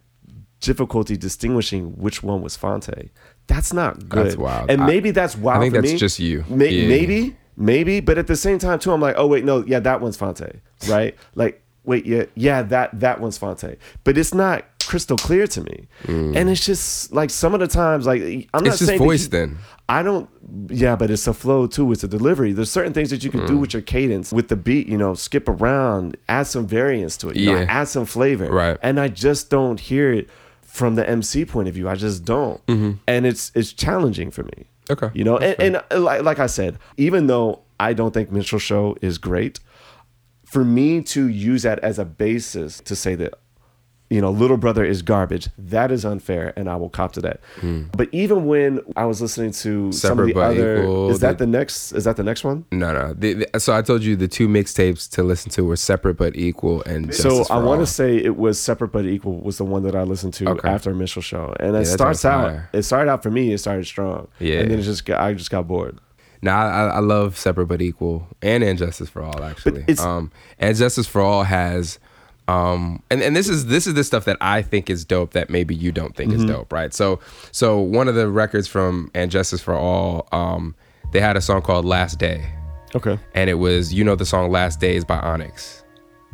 [0.59, 3.09] difficulty distinguishing which one was Phonte.
[3.47, 4.25] That's not good.
[4.27, 4.69] That's wild.
[4.71, 5.57] And I- maybe that's wild.
[5.57, 5.97] I think that's me.
[5.97, 6.45] just you.
[6.49, 6.87] May- Yeah.
[6.87, 10.01] Maybe, maybe, but at the same time too, I'm like, oh wait, no, yeah, that
[10.01, 11.15] one's Phonte, right?
[11.35, 15.77] like, wait, yeah, yeah, that that one's Phonte, but it's not crystal clear to me,
[16.07, 18.21] and it's just like some of the times, like
[18.53, 18.67] I'm not Mm.
[18.67, 19.57] It's saying voice you- then.
[19.89, 20.27] I don't.
[20.69, 21.91] Yeah, but it's a flow too.
[21.93, 22.53] It's a delivery.
[22.53, 23.47] There's certain things that you can Mm.
[23.53, 24.85] do with your cadence, with the beat.
[24.93, 27.35] You know, skip around, add some variance to it.
[27.37, 27.77] You know, Yeah.
[27.79, 28.47] add some flavor.
[28.61, 28.77] Right.
[28.87, 30.25] And I just don't hear it
[30.61, 31.87] from the MC point of view.
[31.89, 32.61] I just don't.
[33.13, 34.59] And it's it's challenging for me.
[34.61, 34.93] Mm-hmm.
[34.93, 35.09] Okay.
[35.17, 37.49] You know, and, and uh, like like I said, even though
[37.87, 39.59] I don't think Minstrel Show is great,
[40.53, 43.33] for me to use that as a basis to say that
[44.13, 47.39] you know little brother is garbage that is unfair and i will cop to that
[47.99, 50.33] but even when i was listening to some of Hmm.
[50.33, 53.13] The other Equal, is that the- the next is that the next one no, no.
[53.13, 56.35] The, the- so I told you the two mixtapes to listen to were separate but
[56.35, 59.65] equal and so Justice i want to say it was separate but equal was the
[59.65, 60.69] one that i listened to Okay.
[60.69, 62.69] after minstrel show and it starts out fire.
[62.73, 64.59] it started out for me it started strong Yeah.
[64.59, 65.97] and then it just got, i just got bored
[66.41, 69.81] Now I, I love separate but equal and injustice for all actually.
[69.87, 71.99] it's- um, and justice for all has,
[72.47, 75.49] um, and and this is this is the stuff that I think is dope that
[75.49, 76.43] maybe you don't think Mm-hmm.
[76.43, 76.93] is dope, right?
[76.93, 77.19] So
[77.51, 80.75] so one of the records from and justice for all, um,
[81.11, 82.45] they had a song called Last Day,
[82.95, 85.83] okay and it was you know the song Last Days by Onyx.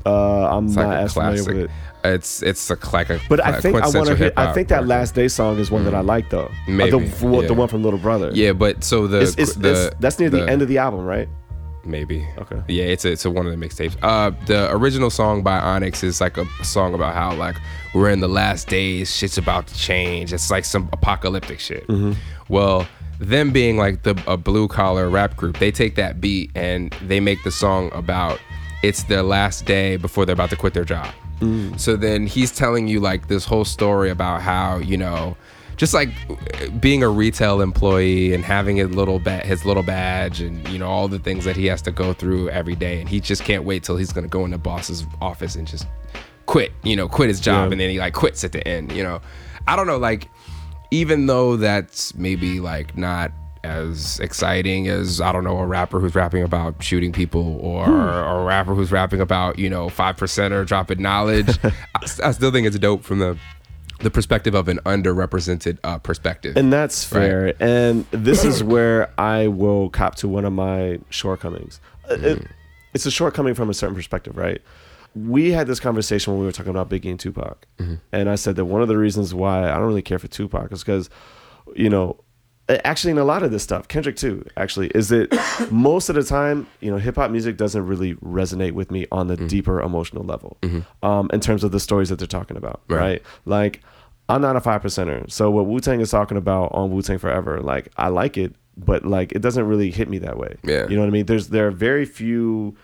[0.05, 1.71] uh i'm It's not like a as familiar with it
[2.05, 4.31] It's it's a, like a but I think I want to hear.
[4.37, 6.45] I think that last day song is one that I like though.
[6.45, 7.51] Uh, Maybe, the, the yeah.
[7.51, 8.31] one from Little Brother.
[8.33, 11.03] Yeah, but so the it's, it's, the it's- that's near the, end of the album,
[11.05, 11.27] right?
[11.89, 12.27] Maybe.
[12.37, 12.61] Okay.
[12.67, 13.97] Yeah, it's a, it's a one of the mixtapes.
[14.01, 17.55] Uh, the original song by Onyx is like a song about how like
[17.93, 20.33] we're in the last days, shit's about to change.
[20.33, 21.87] It's like some apocalyptic shit.
[21.87, 22.13] Mm-hmm.
[22.47, 22.87] Well,
[23.19, 27.19] them being like the a blue collar rap group, they take that beat and they
[27.19, 28.39] make the song about
[28.81, 31.13] it's their last day before they're about to quit their job.
[31.39, 31.79] Mm.
[31.79, 35.35] So then he's telling you like this whole story about how you know
[35.79, 36.09] just like
[36.79, 40.87] being a retail employee and having his little ba- his little badge and you know
[40.87, 43.63] all the things that he has to go through every day and he just can't
[43.63, 45.87] wait till he's gonna go in the boss's office and just
[46.45, 47.71] quit you know quit his job Yeah.
[47.71, 49.21] and then he like quits at the end you know
[49.67, 50.27] i don't know like
[50.91, 53.31] even though that's maybe like not
[53.63, 57.91] as exciting as I don't know a rapper who's rapping about shooting people or, Hmm.
[57.91, 61.59] or a rapper who's rapping about you know five percenter dropping knowledge.
[61.63, 61.71] I,
[62.23, 63.37] I still think it's dope from the
[63.99, 66.55] the perspective of an underrepresented uh, perspective.
[66.57, 67.53] And that's fair.
[67.59, 71.79] And this is where I will cop to one of my shortcomings.
[72.09, 72.47] Uh, It,
[72.93, 74.61] it's a shortcoming from a certain perspective, right?
[75.15, 77.65] We had this conversation when we were talking about Biggie and Tupac.
[78.11, 80.71] And I said that one of the reasons why I don't really care for Tupac
[80.71, 81.09] is because,
[81.75, 82.19] you know,
[82.69, 86.23] actually in a lot of this stuff, Kendrick too, actually, is that most of the
[86.23, 90.23] time, you know, hip hop music doesn't really resonate with me on the deeper emotional
[90.23, 90.57] level
[91.03, 92.99] um, in terms of the stories that they're talking about, Right.
[92.99, 93.21] right?
[93.45, 93.81] Like,
[94.29, 95.29] I'm not a five percenter.
[95.31, 98.53] So what Wu Tang is talking about on Wu Tang Forever, like I like it,
[98.77, 100.55] but like it doesn't really hit me that way.
[100.63, 100.87] Yeah.
[100.87, 101.25] You know what I mean?
[101.25, 102.75] There's there are very few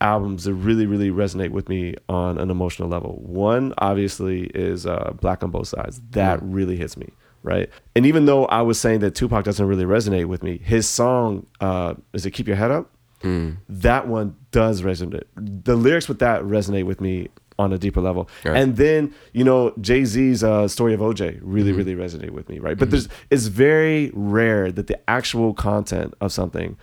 [0.00, 3.18] albums that really, really resonate with me on an emotional level.
[3.22, 6.00] One obviously is uh, Black on Both Sides.
[6.10, 7.10] That really hits me.
[7.44, 7.68] Right.
[7.94, 11.46] And even though I was saying that Tupac doesn't really resonate with me, his song,
[11.60, 12.90] uh, is it Keep Your Head Up?
[13.68, 15.24] That one does resonate.
[15.36, 17.28] The lyrics with that resonate with me
[17.58, 18.28] on a deeper level.
[18.44, 18.56] Right.
[18.56, 22.58] And then, you know, Jay Z's uh, story of OJ really, really resonate with me,
[22.58, 22.76] right?
[22.76, 26.76] But there's it's very rare that the actual content of something,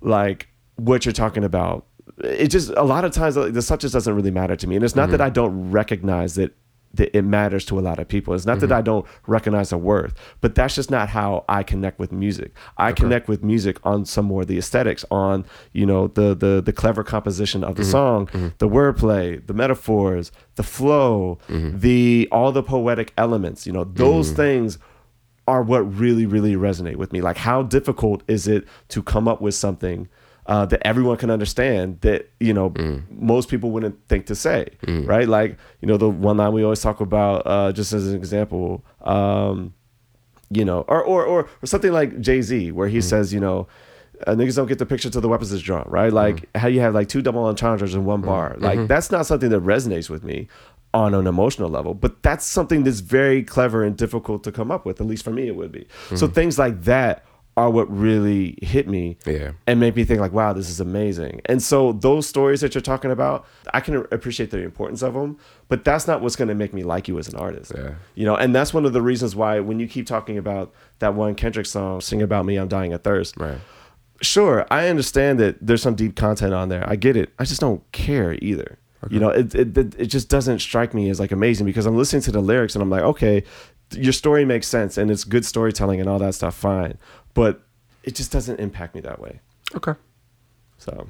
[0.00, 1.86] like what you're talking about,
[2.18, 4.76] it just a lot of times like, the just doesn't really matter to me.
[4.76, 6.54] And it's not that I don't recognize that
[6.94, 8.34] that it matters to a lot of people.
[8.34, 8.74] It's not that mm-hmm.
[8.74, 12.52] I don't recognize the worth, but that's just not how I connect with music.
[12.76, 16.62] I connect with music on some more of the aesthetics, on you know the the
[16.64, 17.90] the clever composition of the mm-hmm.
[17.90, 18.48] song, mm-hmm.
[18.58, 23.66] the wordplay, the metaphors, the flow, the all the poetic elements.
[23.66, 24.78] You know those things
[25.48, 27.20] are what really really resonate with me.
[27.20, 30.08] Like how difficult is it to come up with something
[30.46, 32.72] uh, that everyone can understand that you know
[33.10, 34.66] most people wouldn't think to say,
[35.06, 35.28] right?
[35.28, 38.84] Like you know the one line we always talk about, uh, just as an example,
[39.02, 39.72] um,
[40.50, 43.66] you know, or or or, or something like Jay Z, where he says, you know.
[44.24, 46.12] Uh, niggas don't get the picture till the weapons is drawn, right?
[46.12, 48.54] Like how you have like two double entendres in one bar.
[48.56, 50.46] Like that's not something that resonates with me.
[50.94, 51.92] on an emotional level.
[51.94, 55.00] But that's something that's very clever and difficult to come up with.
[55.00, 55.88] At least for me, it would be.
[56.14, 57.24] So things like that
[57.56, 59.52] are what really hit me Yeah.
[59.66, 61.42] and make me think like, wow, this is amazing.
[61.44, 65.36] And so those stories that you're talking about, I can appreciate the importance of them,
[65.68, 67.72] but that's not what's going to make me like you as an artist.
[67.76, 67.90] Yeah.
[68.14, 71.12] You know, and that's one of the reasons why when you keep talking about that
[71.14, 73.58] one Kendrick song, "Sing About Me, I'm Dying of Thirst," Right.
[74.22, 76.88] sure, I understand that there's some deep content on there.
[76.88, 77.32] I get it.
[77.38, 78.78] I just don't care either.
[79.10, 81.96] You know, it, it it it just doesn't strike me as like amazing because I'm
[81.96, 83.42] listening to the lyrics and I'm like, okay,
[83.96, 86.96] your story makes sense and it's good storytelling and all that stuff, fine,
[87.34, 87.62] but
[88.04, 89.40] it just doesn't impact me that way.
[89.74, 89.94] Okay.
[90.78, 91.08] So,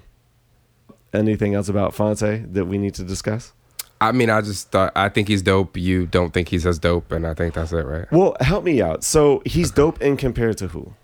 [1.13, 3.53] anything else about Phonte that we need to discuss?
[4.01, 5.77] I mean, I just thought I think he's dope.
[5.77, 8.11] You don't think he's as dope, and I think that's it, right?
[8.11, 9.05] Well, help me out.
[9.05, 10.95] So he's dope in compared to who?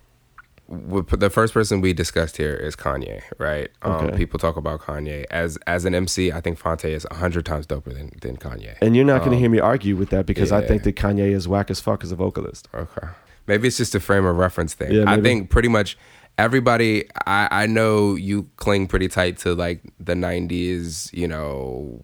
[0.70, 3.70] the first person we discussed here is Kanye, right?
[3.80, 4.16] Um, Okay.
[4.18, 6.30] People talk about Kanye as as an MC.
[6.30, 8.76] I think Phonte is a hundred times doper than than Kanye.
[8.82, 10.94] And you're not going to hear me argue with that because I Um, think that
[10.96, 12.68] Kanye is whack as fuck as a vocalist.
[12.74, 13.08] Okay.
[13.48, 14.92] Maybe it's just a frame of reference thing.
[14.92, 15.98] Yeah, I think pretty much
[16.36, 22.00] everybody I, I know you cling pretty tight to like the nineties, you know,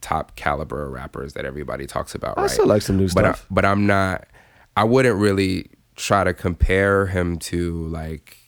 [0.00, 2.50] top caliber rappers that everybody talks about, I right?
[2.50, 3.46] still like some new but I, stuff.
[3.50, 4.26] but I'm not
[4.76, 8.38] I wouldn't really try to compare him to like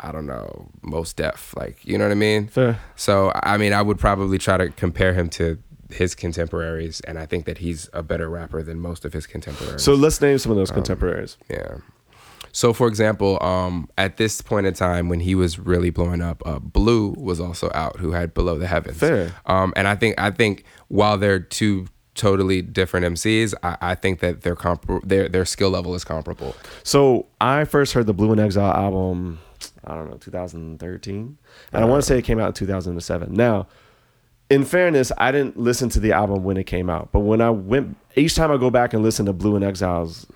[0.00, 1.54] I don't know, Mos Def.
[1.56, 2.48] Like, you know what I mean?
[2.48, 2.78] Fair.
[2.94, 5.56] So, I mean, I would probably try to compare him to
[5.94, 9.82] his contemporaries, and I think that he's a better rapper than most of his contemporaries.
[9.82, 11.36] So let's name some of Um, those contemporaries.
[11.48, 11.76] Yeah.
[12.52, 16.40] So, for example, um, at this point in time when he was really blowing up,
[16.46, 18.96] uh, Blu was also out, who had Below the Heavens.
[18.98, 19.32] Fair.
[19.46, 24.20] Um, and I think I think while they're two totally different MCs, I, I think
[24.20, 26.54] that their compar- their their skill level is comparable.
[26.84, 29.40] So I first heard the Blu and Exile album,
[29.84, 31.36] I don't know, 2013.
[31.72, 33.32] And I want to say it came out in 2007.
[33.34, 33.66] Now,
[34.50, 37.10] in fairness, I didn't listen to the album when it came out.
[37.12, 40.26] But when I went, each time I go back and listen to Blu and Exile's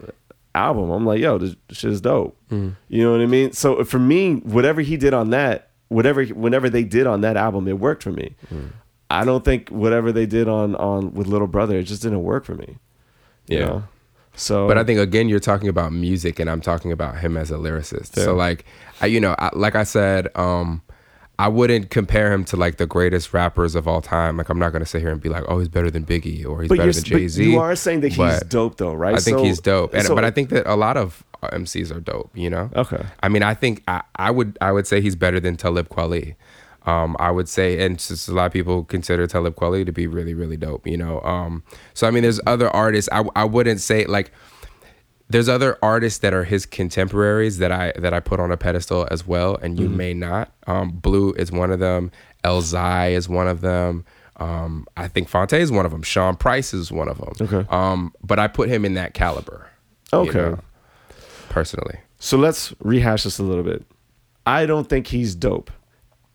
[0.55, 2.37] album, I'm like, yo, this shit is dope.
[2.51, 3.53] You know what I mean?
[3.53, 7.68] So for me, whatever he did on that, whatever, whenever they did on that album,
[7.68, 8.35] it worked for me.
[9.11, 12.44] I don't think whatever they did on, on with Little Brother, it just didn't work
[12.44, 12.77] for me.
[13.47, 13.59] Yeah.
[13.61, 13.85] know?
[14.35, 17.51] So, But I think again, you're talking about music, and I'm talking about him as
[17.51, 18.14] a lyricist.
[18.14, 18.25] Fair.
[18.25, 18.64] So like,
[19.01, 20.81] I, you know, I, like I said, um,
[21.40, 24.37] I wouldn't compare him to like the greatest rappers of all time.
[24.37, 26.62] Like I'm not gonna sit here and be like, oh, he's better than Biggie or
[26.62, 27.44] he's but, better than Jay Z.
[27.51, 29.14] you are saying that he's dope though, right?
[29.14, 31.48] I think So- he's dope, and so- but I think that a lot of uh,
[31.53, 32.31] MCs are dope.
[32.35, 32.70] You know.
[32.74, 33.05] Okay.
[33.22, 36.35] I mean, I think I, I would I would say he's better than Talib Kweli.
[36.87, 40.07] Um, I would say, and just a lot of people consider Talib Kweli to be
[40.07, 40.87] really, really dope.
[40.87, 41.62] You know, um,
[41.94, 43.09] so I mean, there's other artists.
[43.12, 44.33] I I wouldn't say like
[45.30, 49.06] there's other artists that are his contemporaries that I that I put on a pedestal
[49.10, 49.82] as well, and Mm-hmm.
[49.82, 50.52] you may not.
[50.66, 52.10] Um, Blu is one of them.
[52.44, 54.04] Elzhi is one of them.
[54.36, 56.02] Um, I think Phonte is one of them.
[56.02, 57.32] Sean Price is one of them.
[57.40, 57.66] Okay.
[57.70, 59.68] Um, but I put him in that caliber.
[60.12, 60.38] you Okay.
[60.38, 60.58] know,
[61.48, 61.98] personally.
[62.20, 63.84] So let's rehash this a little bit.
[64.46, 65.70] I don't think he's dope.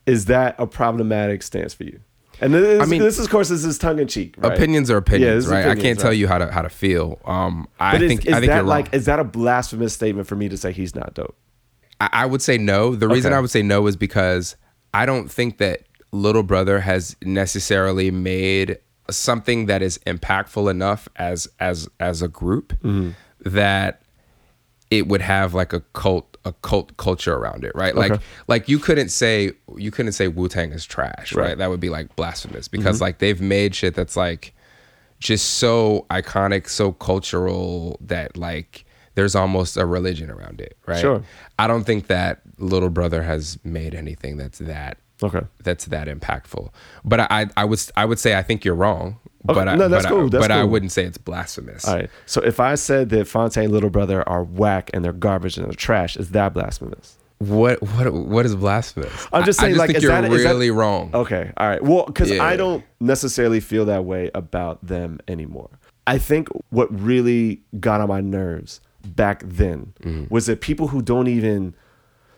[0.05, 1.99] Is that a problematic stance for you?
[2.43, 4.35] And this, I mean- this of course, this is tongue in cheek.
[4.37, 4.53] Right?
[4.53, 5.65] Opinions are opinions, is right?
[5.65, 7.19] I can't tell you how to how to feel.
[7.25, 10.35] Um, I is, think is I think that like is that a blasphemous statement for
[10.35, 11.35] me to say he's not dope?
[12.01, 12.95] I, I would say no.
[12.95, 13.37] The reason Okay.
[13.37, 14.55] I would say no is because
[14.93, 18.77] I don't think that Little Brother has necessarily made
[19.09, 23.11] something that is impactful enough as as as a group Mm-hmm.
[23.49, 24.01] that
[24.91, 27.95] it would have like a cult a cult culture around it, right?
[27.95, 28.23] Like Okay.
[28.47, 31.41] like you couldn't say you couldn't say Wu Tang is trash, right?
[31.41, 31.49] Right.
[31.51, 31.59] Mm-hmm.
[31.59, 34.53] That would be like blasphemous because like they've made shit that's like
[35.19, 38.83] just so iconic, so cultural that like
[39.15, 40.99] there's almost a religion around it, right?
[40.99, 41.23] Sure.
[41.59, 45.41] I don't think that Little Brother has made anything that's that Okay.
[45.63, 46.71] that's that impactful.
[47.05, 49.19] But I I, I would I would say I think you're wrong.
[49.49, 51.85] Okay, But I, no, that's but, cool, I, that's but I wouldn't say it's blasphemous.
[51.87, 52.09] All right.
[52.25, 55.65] So if I said that Fontaine and Little Brother are whack and they're garbage and
[55.65, 57.17] they're trash, is that blasphemous?
[57.39, 59.11] What what what is blasphemous?
[59.33, 61.11] I'm just saying, I just like, think is you're that- really wrong.
[61.13, 61.51] Okay.
[61.57, 61.83] All right.
[61.83, 62.41] Well, because Yeah.
[62.43, 65.69] I don't necessarily feel that way about them anymore.
[66.07, 70.33] I think what really got on my nerves back then Mm-hmm.
[70.33, 71.75] was that people who don't even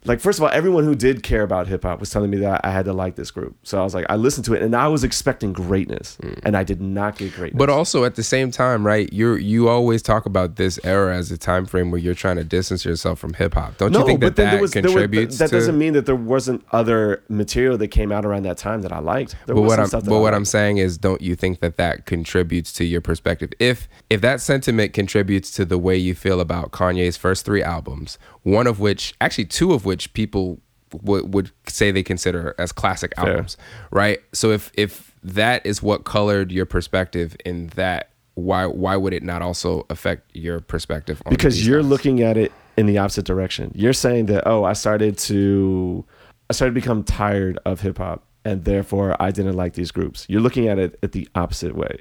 [0.05, 2.61] like first of all everyone who did care about hip hop was telling me that
[2.63, 3.55] I had to like this group.
[3.63, 6.63] So I was like I listened to it and I was expecting greatness and I
[6.63, 7.55] did not get greatness.
[7.55, 7.59] Mm.
[7.59, 9.11] But also at the same time, right?
[9.11, 12.43] You you always talk about this era as a time frame where you're trying to
[12.43, 13.77] distance yourself from hip hop.
[13.77, 15.55] Don't you think that that contributes that to?
[15.55, 18.99] doesn't mean that there wasn't other material that came out around that time that I
[18.99, 19.35] liked.
[19.45, 20.35] There but was what some I'm stuff that but what.
[20.35, 23.51] I'm saying is, don't you think that that contributes to your perspective?
[23.59, 28.17] If if that sentiment contributes to the way you feel about Kanye's first three albums,
[28.45, 30.61] one of which, actually two of which, people
[31.01, 33.57] would would say they consider as classic albums,
[33.89, 34.19] right?
[34.33, 39.23] So if if that is what colored your perspective in that, why why would it
[39.23, 41.23] not also affect your perspective?
[41.25, 41.89] On because you're guys?
[41.89, 43.71] looking at it in the opposite direction.
[43.73, 46.05] You're saying that oh, I started to
[46.47, 50.27] I started to become tired of hip hop and therefore I didn't like these groups.
[50.29, 51.97] You're looking at it at the opposite way.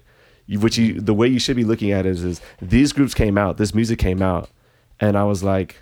[0.46, 3.14] You, which you the way you should be looking at it is, is these groups
[3.14, 4.50] came out, this music came out
[5.00, 5.76] and I was like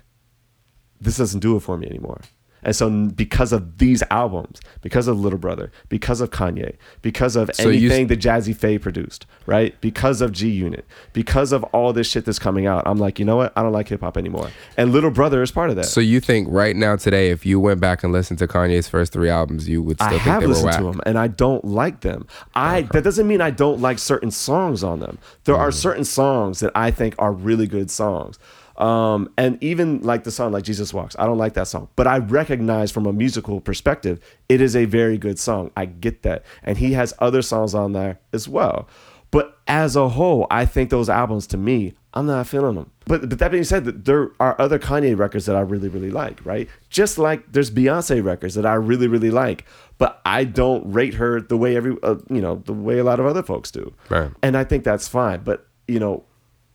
[1.03, 2.21] this doesn't do it for me anymore.
[2.65, 7.51] And so because of these albums, because of Little Brother, because of Kanye, because of
[7.53, 9.75] So you anything that Jazze Pha produced, right?
[9.81, 13.25] Because of G Unit, because of all this shit that's coming out, I'm like, you
[13.25, 13.51] know what?
[13.57, 14.49] I don't like hip hop anymore.
[14.77, 15.87] And Little Brother is part of that.
[15.87, 19.11] So you think right now today, if you went back and listened to Kanye's first
[19.11, 20.77] three albums, you would still I think have they were listened whack?
[20.79, 22.27] to them and I don't like them.
[22.55, 25.17] I that doesn't mean I don't like certain songs on them.
[25.43, 25.59] There Mm.
[25.59, 28.39] are certain songs that I think are really good songs.
[28.77, 32.07] Um, and even like the song like Jesus Walks, I don't like that song, but
[32.07, 35.71] I recognize from a musical perspective, it is a very good song.
[35.77, 38.87] I get that, and he has other songs on there as well.
[39.29, 42.91] But as a whole, I think those albums to me, I'm not feeling them.
[43.05, 46.45] But but that being said, there are other Kanye records that I really really like,
[46.45, 46.69] right?
[46.89, 49.65] Just like there's Beyonce records that I really really like,
[49.97, 53.19] but I don't rate her the way every uh, you know the way a lot
[53.19, 53.93] of other folks do.
[54.09, 54.29] Right.
[54.43, 55.41] And I think that's fine.
[55.43, 56.23] But you know,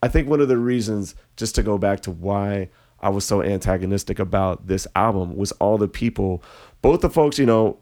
[0.03, 3.43] I think one of the reasons, just to go back to why I was so
[3.43, 6.43] antagonistic about this album, was all the people,
[6.83, 7.79] both the folks you know,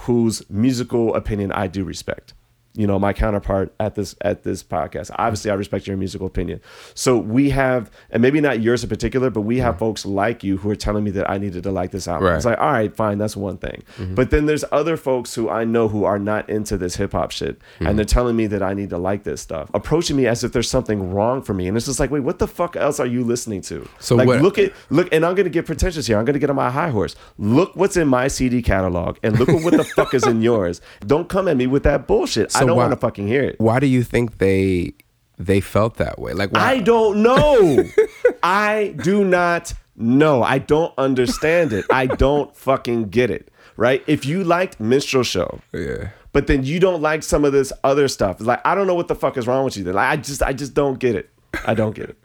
[0.00, 2.34] whose musical opinion I do respect.
[2.78, 5.10] You know, my counterpart at this at this podcast.
[5.16, 6.60] Obviously, I respect your musical opinion.
[6.94, 10.56] So we have, and maybe not yours in particular, but we have folks like you
[10.58, 12.28] who are telling me that I needed to like this album.
[12.28, 12.36] Right.
[12.36, 13.82] It's like, all right, fine, that's one thing.
[13.96, 14.14] Mm-hmm.
[14.14, 17.32] But then there's other folks who I know who are not into this hip hop
[17.32, 17.96] shit, and mm-hmm.
[17.96, 20.70] they're telling me that I need to like this stuff, approaching me as if there's
[20.70, 23.24] something wrong for me, and it's just like, wait, what the fuck else are you
[23.24, 23.88] listening to?
[23.98, 26.18] So like, what- look at look, and I'm gonna get pretentious here.
[26.18, 27.16] I'm gonna get on my high horse.
[27.38, 30.80] Look what's in my CD catalog, and look at what the fuck is in yours.
[31.00, 32.54] Don't come at me with that bullshit.
[32.54, 33.56] I So don't why- want to fucking hear it.
[33.58, 34.92] Why do you think they
[35.38, 36.32] they felt that way?
[36.32, 36.60] Like why?
[36.60, 37.84] I don't know.
[38.42, 40.42] I do not know.
[40.42, 41.84] I don't understand it.
[41.90, 43.50] I don't fucking get it.
[43.76, 44.02] Right?
[44.08, 46.08] If you liked Minstrel Show, yeah.
[46.32, 49.06] but then you don't like some of this other stuff, like I don't know what
[49.06, 49.84] the fuck is wrong with you.
[49.84, 51.30] Then like I just I just don't get it.
[51.64, 52.18] I don't get it.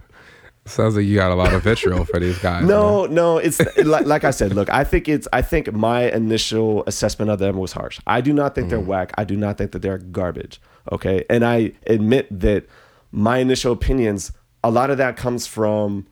[0.66, 2.62] Sounds like you got a lot of vitriol for these guys.
[2.62, 2.70] man.
[2.70, 4.54] No, no, it's like, like I said.
[4.54, 5.28] Look, I think it's.
[5.34, 8.00] I think my initial assessment of them was harsh.
[8.08, 8.86] I do not think they're mm.
[8.86, 9.12] whack.
[9.18, 10.62] I do not think that they're garbage.
[10.92, 12.66] Okay, and I admit that
[13.12, 14.32] my initial opinions.
[14.66, 16.08] A lot of that comes from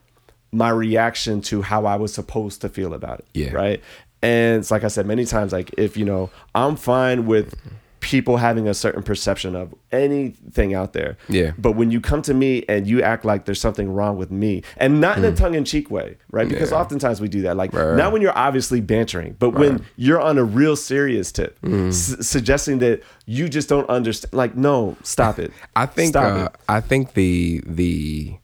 [0.51, 3.25] my reaction to how I was supposed to feel about it.
[3.33, 3.53] Yeah.
[3.53, 3.81] Right.
[4.21, 5.51] And it's like I said many times.
[5.51, 7.75] Like if you know, I'm fine with mm-hmm.
[8.01, 11.17] People having a certain perception of anything out there.
[11.29, 11.51] Yeah.
[11.57, 14.63] But when you come to me and you act like there's something wrong with me,
[14.77, 16.49] and not in a tongue in cheek way, right?
[16.49, 16.71] Because.
[16.71, 16.77] Yeah.
[16.79, 17.55] oftentimes we do that.
[17.55, 17.95] Like, Right, right.
[17.97, 22.79] not when you're obviously bantering, but when you're on a real serious tip, s- suggesting
[22.79, 24.33] that you just don't understand.
[24.33, 25.53] Like, no, stop it.
[25.75, 26.59] I think uh, it.
[26.67, 28.35] I think the the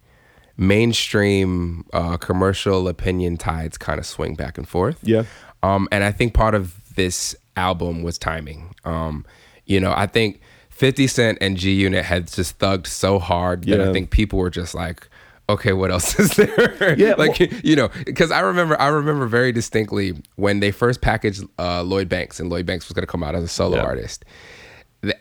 [0.59, 4.99] mainstream uh, commercial opinion tides kind of swing back and forth.
[5.03, 5.23] Yeah.
[5.63, 8.75] Um, and I think part of this album was timing.
[8.85, 9.25] Um,
[9.67, 13.79] you know, I think 50 Cent and G Unit had just thugged so hard that
[13.79, 13.89] Yeah.
[13.89, 15.07] I think people were just like,
[15.49, 16.95] okay, what else is there?
[16.97, 21.01] Yeah, like well- you know, because I remember I remember very distinctly when they first
[21.01, 23.77] packaged uh, Lloyd Banks and Lloyd Banks was going to come out as a solo
[23.77, 23.83] Yeah.
[23.83, 24.25] artist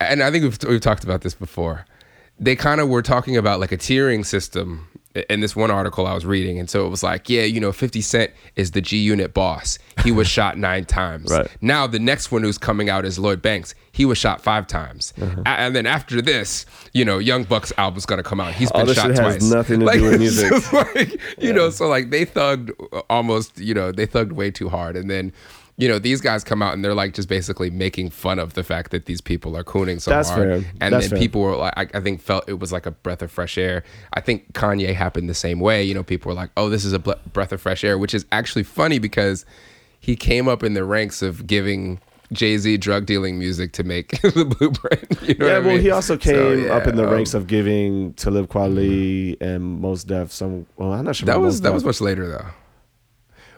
[0.01, 1.85] and I think we've, we've talked about this before.
[2.41, 4.89] They kind of were talking about like a tiering system
[5.31, 6.59] in this one article I was reading.
[6.59, 9.79] And so it was like, yeah, you know, 50 Cent is the G Unit boss.
[10.05, 11.31] He was shot nine times.
[11.31, 11.49] Right.
[11.61, 13.75] Now the next one who's coming out is Lloyd Banks.
[13.93, 15.15] He was shot five times.
[15.21, 15.43] Uh-huh.
[15.47, 18.53] A- And then after this, you know, Young Buck's album's going to come out.
[18.55, 19.51] He's been All this shot shit has twice.
[19.51, 20.73] nothing to Like, do with music.
[20.73, 22.71] like, you know, so like they thugged
[23.09, 24.97] almost, you know, they thugged way too hard.
[24.97, 25.33] And then,
[25.79, 28.63] you know, these guys come out and they're like just basically making fun of the
[28.65, 30.63] fact that these people are cooning so That's hard.
[30.65, 30.73] fair.
[30.81, 31.19] And That's then fair.
[31.19, 33.85] people were like, I, I think felt it was like a breath of fresh air.
[34.15, 35.83] I think Kanye happened the same way.
[35.83, 38.25] You know, people were like, oh, this is a breath of fresh air, which is
[38.33, 39.45] actually funny because
[40.01, 42.01] he came up in the ranks of giving
[42.33, 45.29] Jay Z drug dealing music to make the blueprint.
[45.29, 45.81] You know yeah, well, mean?
[45.83, 50.05] he also So, came up in the um, ranks of giving Talib Kweli and Mos
[50.05, 50.67] Def some.
[50.77, 51.27] Well, I'm not sure.
[51.27, 52.47] That was that was much later though.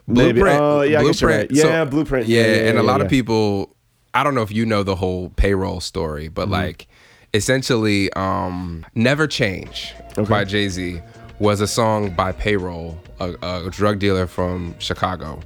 [0.09, 0.41] Maybe.
[0.41, 2.27] Oh, yeah, I guess you're so- Yeah, Blueprint.
[2.27, 3.75] Yeah, Yeah, yeah, and a yeah, lot of people.
[4.13, 6.33] I don't know if you know the whole payroll story, Mm-hmm.
[6.33, 6.87] but like,
[7.33, 10.29] essentially, um, "Never Change" Okay.
[10.29, 11.01] by Jay Z
[11.39, 15.39] was a song by Payroll, a, a drug dealer from Chicago.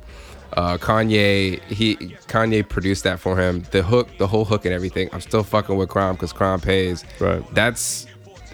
[0.53, 1.95] Uh, Kanye, he
[2.28, 3.64] Kanye produced that for him.
[3.72, 5.09] The hook, the whole hook, and everything.
[5.11, 7.03] I'm still fucking with crime because crime pays.
[7.20, 7.43] Right.
[7.53, 8.07] That's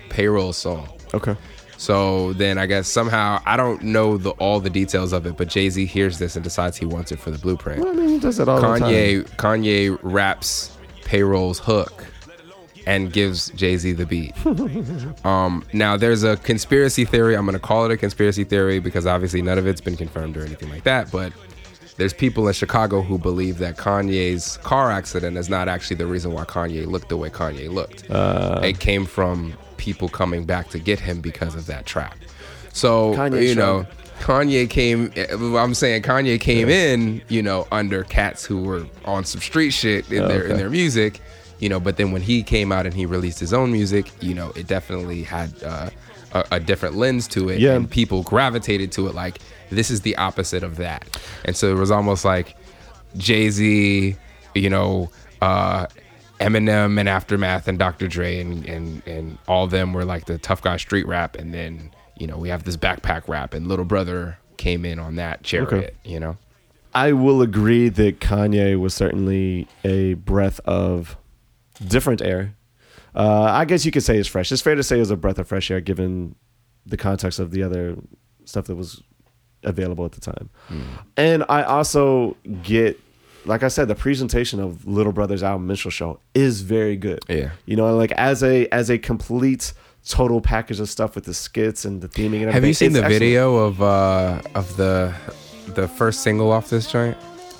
[0.10, 0.89] Payroll song.
[1.14, 1.36] Okay.
[1.80, 5.48] So then I guess somehow I don't know the all the details of it, but
[5.48, 7.82] Jay Z hears this and decides he wants it for the blueprint.
[7.82, 8.82] Well, I mean, he does that all the time.
[8.82, 12.06] Kanye Kanye raps Payroll's hook
[12.86, 14.36] and gives Jay Z the beat.
[15.26, 17.38] um, now, there's a conspiracy theory.
[17.38, 20.36] I'm going to call it a conspiracy theory because obviously none of it's been confirmed
[20.36, 21.10] or anything like that.
[21.10, 21.32] But
[21.96, 26.34] there's people in Chicago who believe that Kanye's car accident is not actually the reason
[26.34, 28.12] why Kanye looked the way Kanye looked.
[28.12, 28.60] Uh.
[28.66, 32.16] it came from people coming back to get him because of that trap.
[32.74, 33.88] So, Kanye you know.
[34.20, 35.12] Kanye came.
[35.56, 40.12] I'm saying Kanye came in, you know, under cats who were on some street shit
[40.12, 41.22] in their in their music,
[41.60, 41.80] you know.
[41.80, 44.68] But then when he came out and he released his own music, you know, it
[44.68, 45.90] definitely had uh,
[46.34, 47.76] a, a different lens to it, Yeah.
[47.76, 49.16] and people gravitated to it.
[49.16, 52.58] Like this is the opposite of that, and so it was almost like
[53.16, 54.18] Jay Z,
[54.54, 55.10] you know.
[55.42, 55.88] Uh,
[56.40, 58.08] Eminem and Aftermath and Dr.
[58.08, 61.54] Dre and, and and all of them were like the tough guy street rap, and
[61.54, 65.44] then you know we have this backpack rap, and Little Brother came in on that
[65.44, 66.38] chariot, you know.
[66.94, 71.18] I will agree that Kanye was certainly a breath of
[71.86, 72.56] different air.
[73.16, 74.52] Uh, I guess you could say it's fresh.
[74.52, 76.36] It's fair to say it was a breath of fresh air given
[76.86, 77.96] the context of the other
[78.46, 79.02] stuff that was
[79.64, 80.50] available at the time.
[81.16, 83.00] And I also get,
[83.46, 87.20] like I said, the presentation of Little Brother's album Minstrel Show is very good.
[87.30, 87.52] Yeah.
[87.66, 89.74] You know, like as a as a complete
[90.08, 92.54] total package of stuff with the skits and the theming and everything.
[92.54, 93.20] Have you seen the excellent.
[93.20, 95.14] video of uh of the
[95.76, 97.18] the first single off this joint?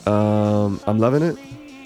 [0.08, 1.38] Um, I'm loving it.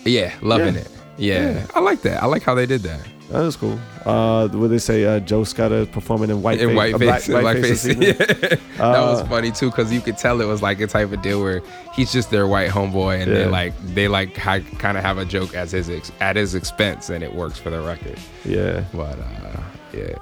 [0.06, 0.82] Yeah, loving Yeah.
[0.82, 0.88] it.
[1.18, 1.52] Yeah.
[1.52, 1.68] Yeah.
[1.76, 2.22] I like that.
[2.24, 3.02] I like how they did that.
[3.34, 3.80] That was cool.
[4.06, 5.04] Uh, what they say?
[5.06, 7.84] Uh, Joe Scott performing in white In face, white face, black, black face face.
[7.84, 8.58] this evening.
[8.78, 11.22] that was Uh, funny too, because you could tell it was like a type of
[11.24, 11.64] deal where
[11.96, 14.64] he's just their white homeboy, and they like they like kind
[14.98, 17.82] of have a joke as his ex- at his expense, and it works for the
[17.82, 18.20] record.
[18.46, 19.62] Yeah, But uh,
[19.94, 20.16] yeah,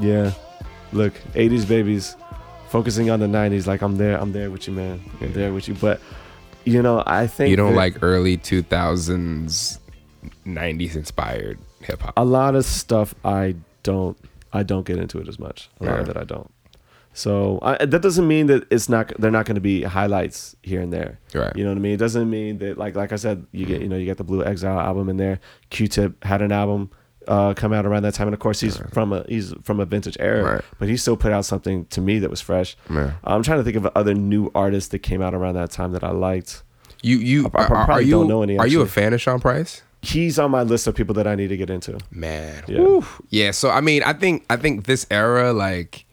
[0.00, 0.32] yeah.
[0.92, 2.16] Look, '80s babies,
[2.68, 3.68] focusing on the '90s.
[3.68, 5.00] Like I'm there, I'm there with you, man.
[5.20, 5.74] I'm there with you.
[5.74, 6.00] But
[6.64, 9.78] you know, I think you don't that like early two thousands,
[10.44, 12.14] nineties inspired hip hop.
[12.16, 13.14] a lot of stuff.
[13.24, 14.16] I don't.
[14.52, 15.68] I don't get into it as much.
[15.80, 16.50] A lot of it, I don't.
[17.12, 19.12] So I, that doesn't mean that it's not.
[19.18, 21.18] They're not going to be highlights here and there.
[21.34, 21.54] Right.
[21.56, 21.92] You know what I mean?
[21.92, 24.24] It doesn't mean that like like I said, you get you know you got the
[24.24, 25.40] Blu Exile album in there.
[25.70, 26.90] Q-Tip had an album
[27.26, 29.86] uh, come out around that time, and of course he's from a he's from a
[29.86, 30.64] vintage era, Right.
[30.78, 32.76] but he still put out something to me that was fresh.
[32.90, 33.12] Yeah.
[33.24, 36.04] I'm trying to think of other new artists that came out around that time that
[36.04, 36.62] I liked.
[37.02, 39.12] You you I- I are, are probably you don't know any, are you a fan
[39.14, 39.82] of Sean Price?
[40.06, 41.98] He's on my list of people that I need to get into.
[42.10, 42.80] Man, Yeah.
[42.80, 43.00] yeah.
[43.30, 43.50] yeah.
[43.50, 46.04] So I mean, I think I think this era, like,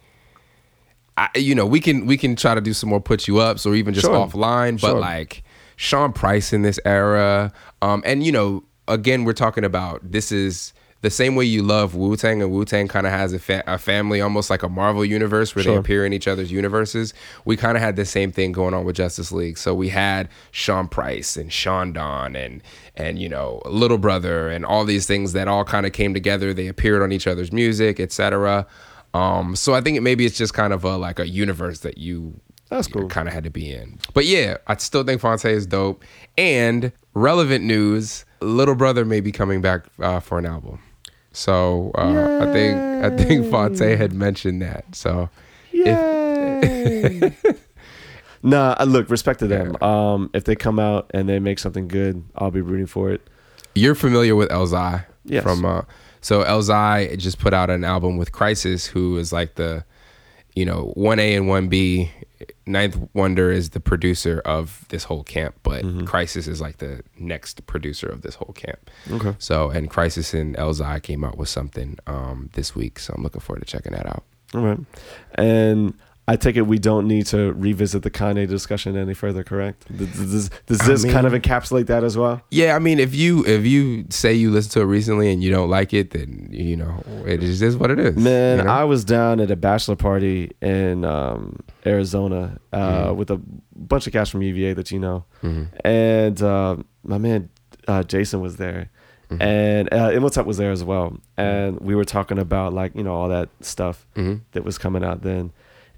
[1.17, 3.65] I, you know, we can we can try to do some more put you ups
[3.65, 4.15] or even just Sure.
[4.27, 4.99] offline, but Sure.
[4.99, 5.43] like
[5.75, 10.73] Sean Price in this era, um, and you know, again, we're talking about this is
[11.03, 13.63] the same way you love Wu Tang, and Wu Tang kind of has a, fa-
[13.67, 17.13] a family, almost like a Marvel universe where they appear in each other's universes.
[17.43, 19.57] We kind of had the same thing going on with Justus League.
[19.57, 22.63] So we had Sean Price and Chaundon and
[22.95, 26.53] and you know Little Brother and all these things that all kind of came together.
[26.53, 28.65] They appeared on each other's music, etc.
[29.13, 31.97] Um, so I think it, maybe it's just kind of a like a universe that
[31.97, 32.39] you
[32.69, 33.09] That's cool.
[33.09, 33.99] kind of had to be in.
[34.13, 36.01] But yeah, I still think Phonte is dope.
[36.37, 40.79] And relevant news: Little Brother may be coming back uh, for an album.
[41.33, 44.85] So uh, I think I think Phonte had mentioned that.
[44.95, 45.29] So
[45.71, 47.35] Yay!
[48.43, 49.81] nah, look, respect to them.
[49.81, 53.21] Um, if they come out and they make something good, I'll be rooting for it.
[53.75, 55.43] you're familiar with Elzhi Yes.
[55.43, 55.81] from uh,
[56.21, 59.83] so Elzhi just put out an album with Khrysis, who is like the
[60.53, 62.11] you know one A and one B.
[62.65, 66.05] 9th Wonder is the producer of this whole camp, but Mm-hmm.
[66.05, 68.89] Khrysis is like the next producer of this whole camp.
[69.11, 69.35] Okay.
[69.39, 73.41] So and Khrysis and Elzhi came out with something um, this week, so I'm looking
[73.41, 74.23] forward to checking that out.
[74.53, 74.79] All right.
[75.35, 75.93] And
[76.25, 79.85] I take it we don't need to revisit the Kanye discussion any further, correct?
[79.97, 82.41] Does, does, does I this mean- kind of encapsulate that as well?
[82.49, 85.51] Yeah, I mean, if you if you say you listen to it recently and you
[85.51, 88.15] don't like it, then you know it is just what it is.
[88.15, 88.69] Man, you know?
[88.71, 93.15] I was down at a bachelor party in um, Arizona uh, Mhm.
[93.17, 93.41] with a
[93.75, 95.67] bunch of guys from UVA that you know, Mhm.
[95.83, 97.49] and uh, my man
[97.89, 98.89] uh, Jason was there,
[99.29, 99.41] Mhm.
[99.41, 103.13] and uh, Imhotep was there as well, and we were talking about like you know
[103.13, 104.39] all that stuff Mhm.
[104.53, 105.51] that was coming out then.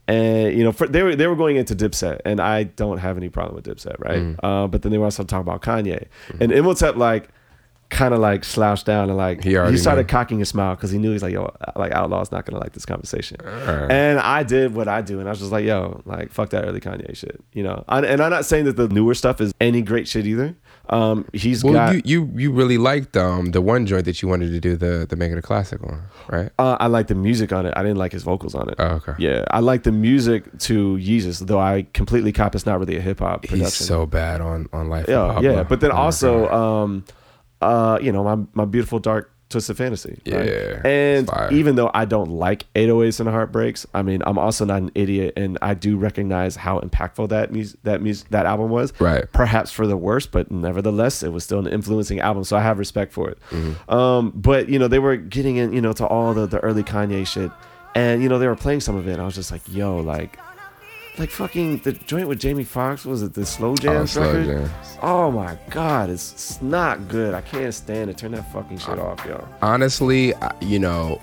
[0.08, 3.18] And you know, for, they were they were going into Dipset, and I don't have
[3.18, 4.20] any problem with Dipset, right?
[4.22, 4.36] Mhm.
[4.44, 6.06] Uh, but then they were also talking about Kanye,
[6.40, 7.30] and Imhotep like
[7.90, 10.08] kind of like slouched down and like He he, started knew.
[10.08, 12.84] cocking a smile because he knew he's like yo like Outlaw's not gonna like this
[12.86, 13.38] conversation.
[13.46, 13.92] Alright.
[13.92, 16.66] And I did what I do, and I was just like, yo, like fuck that
[16.66, 17.84] early Kanye shit, you know.
[17.88, 20.56] I, and I'm not saying that the newer stuff is any great shit either.
[20.90, 21.96] Um, he's well, got.
[21.96, 25.06] you, you you really liked um the one joint that you wanted to do the
[25.10, 26.52] the make it a classic on, right?
[26.60, 27.74] uh, I like the music on it.
[27.76, 28.76] I didn't like his vocals on it.
[28.78, 29.14] Oh, okay.
[29.18, 33.02] Yeah, I like the music to Yeezus, though I completely cop it's not really a
[33.02, 33.66] hip hop production.
[33.66, 35.08] He's so bad on on life.
[35.08, 35.64] yeah, yeah.
[35.64, 37.06] But then Oh also, um,
[37.62, 40.20] uh, you know, my my beautiful dark Twisted Fantasy.
[40.26, 40.86] Yeah, right?
[40.86, 44.92] and even though I don't like 808s and heartbreaks, I mean, I'm also not an
[44.96, 48.92] idiot, and I do recognize how impactful that mus- that mus- that album was.
[49.00, 49.32] Right.
[49.34, 52.80] Perhaps for the worst, but nevertheless, it was still an influencing album, so I have
[52.80, 53.38] respect for it.
[53.52, 53.94] Mm-hmm.
[53.94, 56.84] Um, but you know, they were getting in, you know, to all the the early
[56.84, 57.52] Kanye shit,
[57.94, 59.14] and you know, they were playing some of it.
[59.14, 60.40] And I was just like, yo, like.
[61.18, 64.46] Like fucking the joint with Jamie Foxx was it the slow jams Oh, Slow record?
[64.46, 64.98] Jams.
[65.02, 67.34] Oh my god, it's, it's not good.
[67.34, 68.18] I can't stand it.
[68.18, 69.48] Turn that fucking shit off, yo.
[69.62, 71.20] honestly, you know,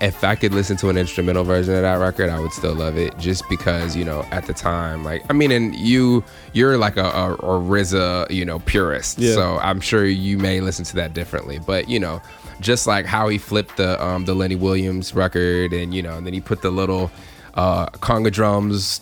[0.00, 2.96] if I could listen to an instrumental version of that record, I would still love
[2.96, 3.18] it.
[3.18, 7.04] Just because, you know, at the time, like, I mean, and you, you're like a,
[7.04, 9.18] a, a RZA, you know, purist.
[9.18, 9.34] Yeah.
[9.34, 11.58] So I'm sure you may listen to that differently.
[11.58, 12.22] But you know,
[12.60, 16.24] just like how he flipped the um the Lenny Williams record, and you know, and
[16.26, 17.10] then he put the little
[17.54, 19.00] uh conga drums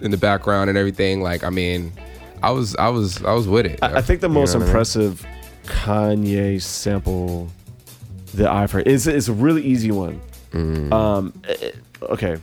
[0.00, 1.22] in the background and everything.
[1.22, 1.92] Like, I mean,
[2.42, 3.78] I was, I was, I was with it.
[3.82, 4.68] I, I think the You most what I mean?
[4.68, 5.26] impressive
[5.64, 7.48] Kanye sample
[8.34, 10.20] that I've heard is it's a really easy one.
[10.52, 10.92] Mm.
[10.92, 12.36] Um, it- okay,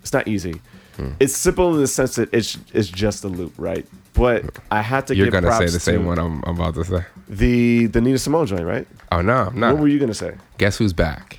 [0.00, 0.60] it's not easy.
[0.96, 1.12] Hmm.
[1.20, 3.86] It's simple in the sense that it's it's just a loop, right?
[4.14, 6.84] But I had to You're give gonna say the same one I'm, I'm about to
[6.84, 7.04] say.
[7.28, 8.86] The the Nina Simone joint, right?
[9.12, 9.72] Oh no, no.
[9.72, 10.34] What were you gonna say?
[10.58, 11.38] Guess who's back?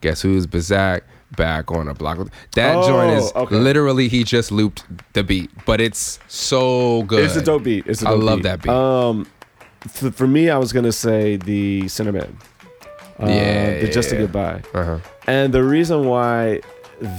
[0.00, 1.02] Guess who's Bazak
[1.36, 2.18] back on a block?
[2.54, 3.56] That Oh, joint is okay.
[3.56, 7.24] literally he just looped the beat, but it's so good.
[7.24, 7.86] It's a dope beat.
[7.86, 8.42] It's a I dope love beat.
[8.44, 8.70] that beat.
[8.72, 9.26] Um,
[9.84, 12.36] f- for me, I was gonna say the Cinnamon.
[13.20, 14.16] Uh, Yeah, the Just a.
[14.16, 14.62] Goodbye.
[14.74, 14.98] Uh-huh.
[15.26, 16.60] And the reason why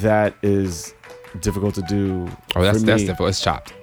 [0.02, 0.94] that is
[1.42, 2.28] difficult to do.
[2.56, 3.30] Oh, that's that's difficult.
[3.30, 3.74] It's chopped.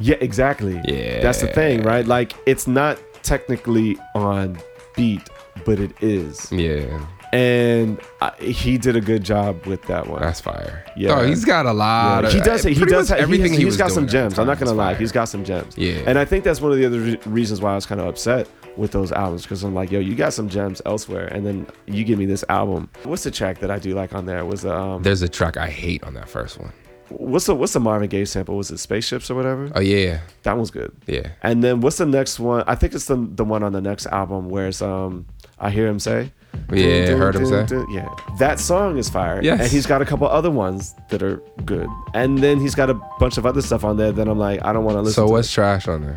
[0.00, 0.80] Yeah, exactly.
[0.84, 1.20] Yeah.
[1.20, 2.06] That's the thing, right?
[2.06, 4.58] Like it's not technically on
[4.96, 5.28] beat,
[5.64, 6.50] but it is.
[6.52, 10.20] Yeah, And I, he did a good job with that one.
[10.20, 10.84] that's fire.
[10.96, 11.20] Yeah.
[11.20, 12.22] oh, he's got a lot.
[12.24, 12.62] Yeah, of, he does.
[12.64, 13.08] He does.
[13.08, 13.52] much Have, everything.
[13.52, 14.38] He's, he he's was got some gems.
[14.38, 14.92] I'm not gonna lie.
[14.94, 14.98] fire.
[15.00, 15.78] He's got some gems.
[15.78, 16.02] Yeah.
[16.06, 18.08] And I think that's one of the other re- reasons why I was kind of
[18.08, 21.66] upset with those albums because I'm like, yo, you got some gems elsewhere, and then
[21.86, 22.88] you give me this album.
[23.04, 24.44] What's the track that I do like on there?
[24.44, 26.72] Was um, There's a track I hate on that first one.
[27.10, 28.56] what's the what's the Marvin Gaye sample?
[28.56, 29.70] Was it Spaceships or whatever?
[29.76, 30.92] Oh yeah, That one's good.
[31.06, 31.28] yeah.
[31.44, 32.64] And then what's the next one?
[32.66, 35.26] I think it's the the one on the next album where it's um
[35.60, 36.32] I hear him say.
[36.72, 37.66] Yeah, Dun, heard him say.
[37.90, 39.40] Yeah, that song is fire.
[39.42, 39.60] Yes.
[39.60, 41.88] and he's got a couple other ones that are good.
[42.14, 44.72] And then he's got a bunch of other stuff on there that I'm like, I
[44.72, 45.14] don't want to listen.
[45.14, 46.14] So to what's trash on there?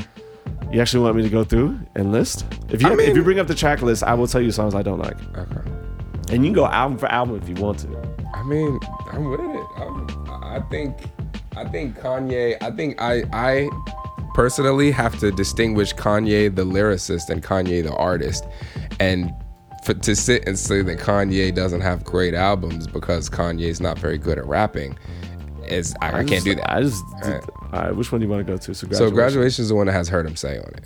[0.71, 2.45] You actually want me to go through and list?
[2.69, 4.73] If you I if you bring up the track list, I will tell you songs
[4.75, 5.61] I don't like, Okay.
[6.31, 7.87] and you can go album for album if you want to.
[8.33, 8.79] I mean,
[9.11, 9.65] I'm with it.
[9.77, 10.07] I'm,
[10.43, 10.97] I think,
[11.55, 12.57] I think Kanye.
[12.61, 13.69] I think I, I
[14.33, 18.45] personally have to distinguish Kanye the lyricist and Kanye the artist,
[18.99, 19.31] and
[19.83, 24.17] for, to sit and say that Kanye doesn't have great albums because Kanye's not very
[24.17, 24.97] good at rapping,
[25.67, 26.73] is I, I, can't just- do that.
[26.73, 27.03] I just.
[27.23, 27.43] Right.
[27.73, 28.63] All right, which one do you want to go to?
[28.63, 29.15] So so graduation.
[29.15, 30.85] graduation is the one that has heard him say on it.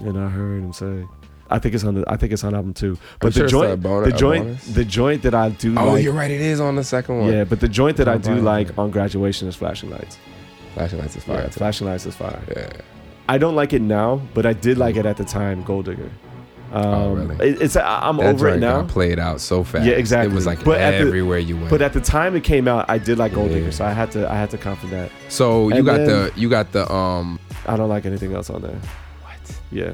[0.00, 1.04] And I heard him say.
[1.48, 2.04] I think it's on the.
[2.08, 2.98] I think it's on album two.
[3.20, 4.66] But sure the it's joint, a bon- the joint, bonus.
[4.66, 5.78] the joint that I do.
[5.78, 6.30] Oh, like, you're right.
[6.30, 7.32] It is on the second one.
[7.32, 8.44] Yeah, but the joint that I do Bonus.
[8.44, 10.18] like on graduation is flashing lights.
[10.74, 11.42] Flashing lights is fire.
[11.42, 12.42] Yeah, flashing lights is fire.
[12.54, 12.68] Yeah.
[13.28, 15.06] I don't like it now, but I did like mm-hmm.
[15.06, 15.62] it at the time.
[15.62, 16.10] Gold Digger.
[16.72, 17.48] Um, Oh, really?
[17.50, 18.82] it- it's I'm That over it now.
[18.82, 19.84] played out so fast.
[19.86, 20.32] Yeah, exactly.
[20.32, 21.70] It was like But at the- everywhere you went.
[21.70, 23.58] But at the time it came out, I did like Gold Yeah.
[23.58, 25.32] Digger, so I had to I had to confident that.
[25.32, 28.50] so you and got then- the you got the um I don't like anything else
[28.50, 28.78] on there.
[29.22, 29.58] what?
[29.70, 29.92] Yeah,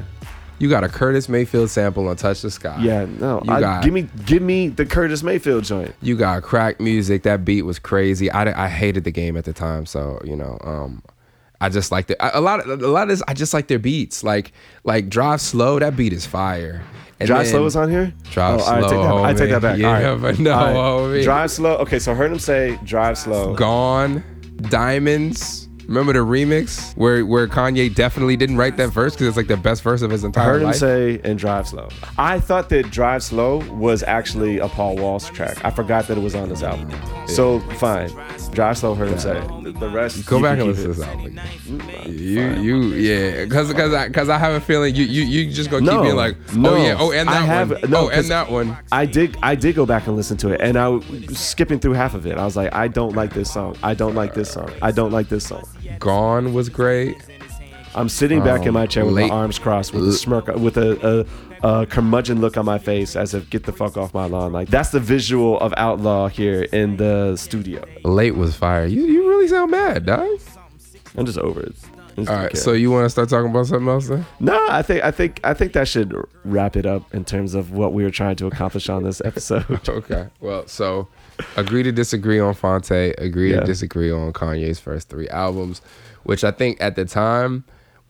[0.58, 2.76] You got a Curtis Mayfield sample on Touch the Sky.
[2.80, 3.06] yeah.
[3.18, 5.92] No, You I, got- give me give me the Curtis Mayfield joint.
[6.00, 7.22] You got crack music.
[7.24, 8.30] That beat was crazy.
[8.30, 11.02] I, I hated the game at the time, so you know, um,
[11.62, 12.16] I just like it.
[12.20, 14.22] A lot of a lot of this, I just like their beats.
[14.24, 14.52] Like
[14.84, 15.78] like Drive Slow.
[15.78, 16.82] That beat is fire.
[17.20, 18.12] And Drive then- Slow is on here.
[18.32, 19.78] Drive Oh, all right, Slow, take that, I take that back.
[19.78, 20.20] Yeah, All right.
[20.36, 20.74] but no, right.
[20.74, 21.22] homie.
[21.22, 21.76] Drive Slow.
[21.76, 23.54] Okay, so I heard him say Drive Slow.
[23.54, 24.24] Gone,
[24.68, 25.68] Diamonds.
[25.86, 29.56] Remember the remix where where Kanye definitely didn't write that verse because it's like the
[29.56, 30.44] best verse of his entire.
[30.44, 30.76] I heard him life.
[30.76, 31.88] say and drive slow.
[32.16, 35.62] I thought that drive slow was actually a Paul Wall track.
[35.64, 36.90] I forgot that it was on this album.
[37.26, 38.10] So fine,
[38.52, 38.94] drive slow.
[38.94, 40.24] Heard him say The- the rest.
[40.26, 40.94] Go you back and listen to it.
[40.94, 41.40] this album.
[41.66, 45.22] Mm, mm, you you yeah, because because I because I have a feeling you you
[45.22, 46.76] you just gonna No, keep being like oh no.
[46.76, 49.36] yeah oh and I that have- one no, oh 'cause- and that one I did.
[49.42, 51.02] I did go back and listen to it, and I was
[51.38, 52.38] skipping through half of it.
[52.38, 53.76] I was like, I don't like this song.
[53.82, 54.70] I don't like this song.
[54.82, 55.64] I don't like this song.
[55.98, 57.16] Gone was great.
[57.94, 60.76] I'm sitting back in my chair with late- my arms crossed, with a smirk, with
[60.78, 61.26] a,
[61.62, 64.52] a, a curmudgeon look on my face, as if get the fuck off my lawn.
[64.52, 67.84] Like that's the visual of Outlaw here in the studio.
[68.04, 68.86] Late was fire.
[68.86, 70.28] You you really sound mad, dog.
[71.16, 71.74] I'm just over it.
[72.16, 72.54] Just All care.
[72.54, 74.26] so you want to start talking about something else then?
[74.38, 77.72] No, I think I think I think that should wrap it up in terms of
[77.72, 79.64] what we were trying to accomplish on this episode.
[79.88, 80.28] Okay.
[80.40, 81.08] Well, so
[81.56, 83.14] agree to disagree on Phonte.
[83.18, 83.60] Agree Yeah.
[83.60, 85.80] to disagree on Kanye's first three albums,
[86.24, 87.64] which I think at the time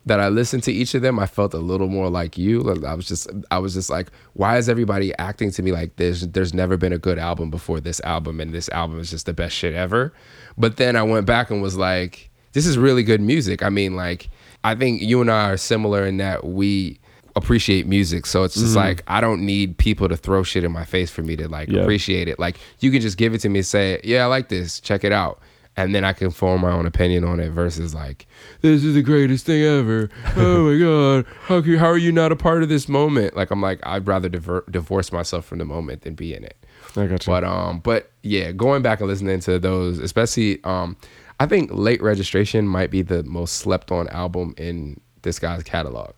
[0.05, 2.61] that I listened to each of them, I felt a little more like you.
[2.85, 6.27] I was just I was just like, why is everybody acting to me like there's
[6.29, 9.33] there's never been a good album before this album and this album is just the
[9.33, 10.13] best shit ever.
[10.59, 13.63] But then I went back and was like, this is really good music.
[13.63, 14.29] I mean, like
[14.65, 16.99] I think you and I are similar in that we
[17.37, 18.27] appreciate music.
[18.27, 18.77] So it's just mm-hmm.
[18.77, 21.69] like I don't need people to throw shit in my face for me to like
[21.69, 21.83] yep.
[21.83, 22.39] appreciate it.
[22.39, 24.81] Like you can just give it to me, say, "Yeah, I like this.
[24.81, 25.41] Check it out."
[25.75, 28.27] And then I can form my own opinion on it versus like,
[28.61, 30.11] this is the greatest thing ever.
[30.37, 31.27] Oh my God.
[31.45, 33.35] How, can, how are you not a part of this moment?
[33.35, 36.59] Like, I'm like, I'd rather diver- divorce myself from the moment than be in it.
[36.95, 37.33] I got you.
[37.33, 40.95] But, um, but yeah, going back and listening to those, especially, um,
[41.41, 46.13] I think Late Registration might be the most slept on album in this guy's catalog.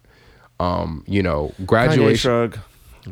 [0.59, 2.55] Um, you know, graduation.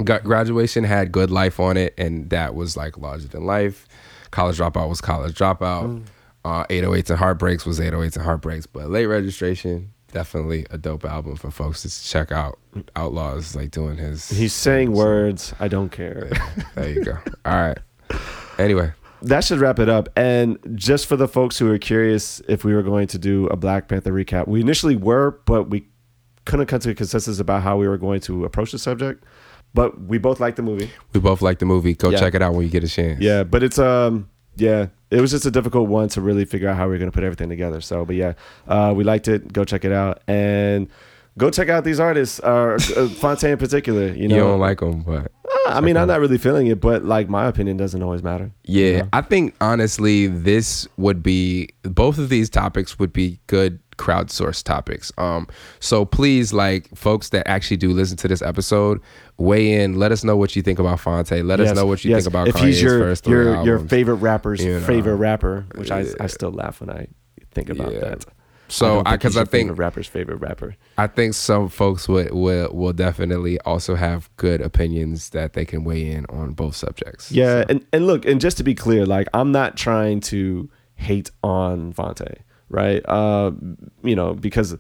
[0.05, 3.87] graduation had good life on it, and that was like larger than life.
[4.33, 5.87] College dropout was college dropout.
[5.87, 6.03] Mm.
[6.45, 11.37] Uh, 808s and heartbreaks was 808s and heartbreaks, but late registration definitely a dope album
[11.37, 12.59] for folks to check out.
[12.95, 14.29] Outlaws like doing his.
[14.29, 15.55] He's saying words.
[15.59, 16.31] I don't care.
[16.75, 17.19] there you go.
[17.45, 17.79] All right.
[18.59, 20.09] Anyway, that should wrap it up.
[20.17, 23.57] And just for the folks who are curious if we were going to do a
[23.57, 25.89] Black Panther recap, we initially were, but we
[26.45, 29.25] couldn't come to a consensus about how we were going to approach the subject.
[29.75, 30.91] But we both liked the movie.
[31.15, 31.95] We both liked the movie.
[31.95, 32.19] Go yeah.
[32.19, 33.21] check it out when you get a chance.
[33.21, 36.77] Yeah, but it's um yeah, it was just a difficult one to really figure out
[36.77, 37.81] how we are going to put everything together.
[37.81, 38.35] So, but yeah,
[38.67, 39.53] uh, we liked it.
[39.53, 40.89] Go check it out and
[41.39, 42.41] go check out these artists.
[42.41, 42.79] Uh,
[43.17, 44.09] Phonte in particular.
[44.09, 46.81] You know, you don't like them, but uh, I mean, I'm not really feeling it,
[46.81, 48.51] but like my opinion doesn't always matter.
[48.65, 49.09] Yeah, you know?
[49.13, 55.13] I think honestly, this would be both of these topics would be good crowdsourced topics.
[55.19, 55.47] Um,
[55.81, 59.01] so please, like folks that actually do listen to this episode,
[59.39, 59.99] weigh in.
[59.99, 61.31] Let us know what you think about Phonte.
[61.45, 62.25] Let yes, us know what you yes.
[62.25, 63.67] think about if Kanye's he's your first your albums.
[63.67, 64.87] your favorite rapper's you know?
[64.87, 67.09] favorite rapper, which I I still laugh when I
[67.53, 68.01] think about yeah.
[68.01, 68.25] that.
[68.69, 70.77] So because I, I, think rapper's favorite rapper.
[70.97, 75.85] I think some folks would will will definitely also have good opinions that they can
[75.85, 77.31] weigh in on both subjects.
[77.31, 77.67] Yeah, so.
[77.69, 81.93] and and look, and just to be clear, like I'm not trying to hate on
[81.93, 82.39] Phonte
[82.73, 83.03] right?
[83.07, 83.53] Uh,
[84.03, 84.77] you know, because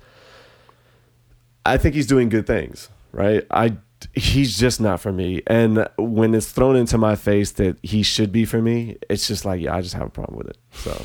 [1.64, 3.46] I think he's doing good things, right?
[3.50, 3.76] I
[4.14, 5.42] he's just not for me.
[5.46, 9.44] And when it's thrown into my face that he should be for me, it's just
[9.44, 10.58] like, yeah, I just have a problem with it.
[10.72, 11.00] So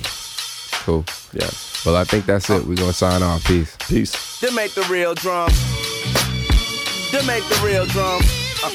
[0.83, 1.05] cool.
[1.33, 1.49] Yeah.
[1.85, 2.65] Well, I think that's it.
[2.65, 3.45] We're gonna sign off.
[3.45, 3.75] Peace.
[3.87, 4.39] Peace.
[4.39, 5.53] They make the real drums.
[7.11, 8.25] They make the real drums.
[8.63, 8.69] Uh,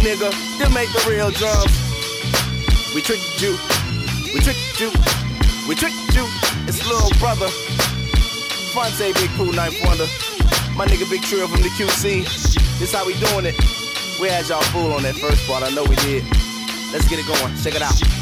[0.00, 1.70] nigga, they make the real drums.
[2.94, 3.56] We tricked you.
[4.34, 5.29] We tricked you.
[5.68, 6.26] We tricked you,
[6.66, 7.48] it's little brother.
[8.72, 10.06] Phonte Big Pooh, 9th Wonder.
[10.76, 12.24] My nigga Big Trill from the QC.
[12.78, 13.56] This how we doing it.
[14.20, 16.24] We had y'all fool on that first part, I know we did.
[16.92, 18.19] Let's get it going, check it out.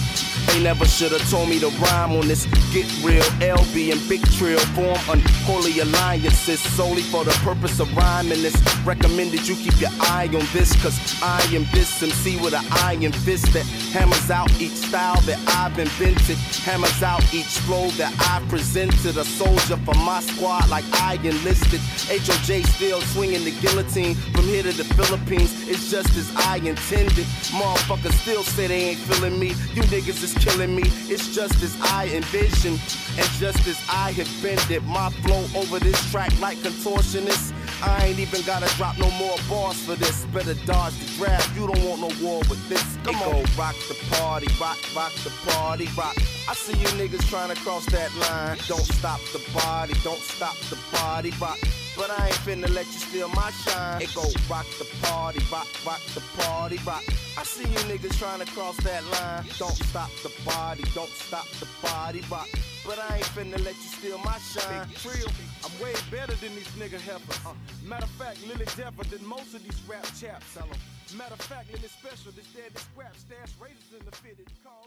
[0.48, 2.46] They never should've told me to rhyme on this.
[2.72, 8.42] Get real, LB and Big Trill form unholy alliances solely for the purpose of rhyming.
[8.42, 12.64] This recommended you keep your eye on this, cause I am this MC with an
[12.70, 16.38] iron fist that hammers out each style that I've invented.
[16.64, 19.18] Hammers out each flow that I presented.
[19.18, 21.80] A soldier for my squad like I enlisted.
[22.08, 25.68] HOJ still swinging the guillotine from here to the Philippines.
[25.68, 27.26] It's just as I intended.
[27.52, 29.48] Motherfuckers still say they ain't feeling me.
[29.74, 30.82] You niggas is killing me.
[31.08, 32.80] It's just as I envisioned.
[33.18, 37.52] And just as I have bended my flow over this track like contortionist.
[37.82, 40.24] I ain't even gotta drop no more bars for this.
[40.26, 41.54] Better dodge the draft.
[41.56, 42.82] You don't want no war with this.
[43.04, 43.44] Come it on.
[43.44, 46.16] Go rock the party, rock, rock the party, rock.
[46.48, 48.58] I see you niggas trying to cross that line.
[48.66, 51.58] Don't stop the body, don't stop the body, rock.
[51.98, 54.00] But I ain't finna let you steal my shine.
[54.00, 57.02] It go rock the party, rock, rock the party, rock.
[57.36, 59.44] I see you niggas trying to cross that line.
[59.58, 62.46] Don't stop the body, don't stop the body, rock.
[62.86, 64.86] But I ain't finna let you steal my shine.
[65.02, 65.26] Trill,
[65.64, 67.44] I'm way better than these nigga heifers.
[67.44, 70.56] Uh, matter of fact, Lily deafer than most of these rap chaps.
[71.16, 74.46] Matter of fact, Lily special, this dead, this scrap, stash razors in the fitted.
[74.46, 74.77] Handy.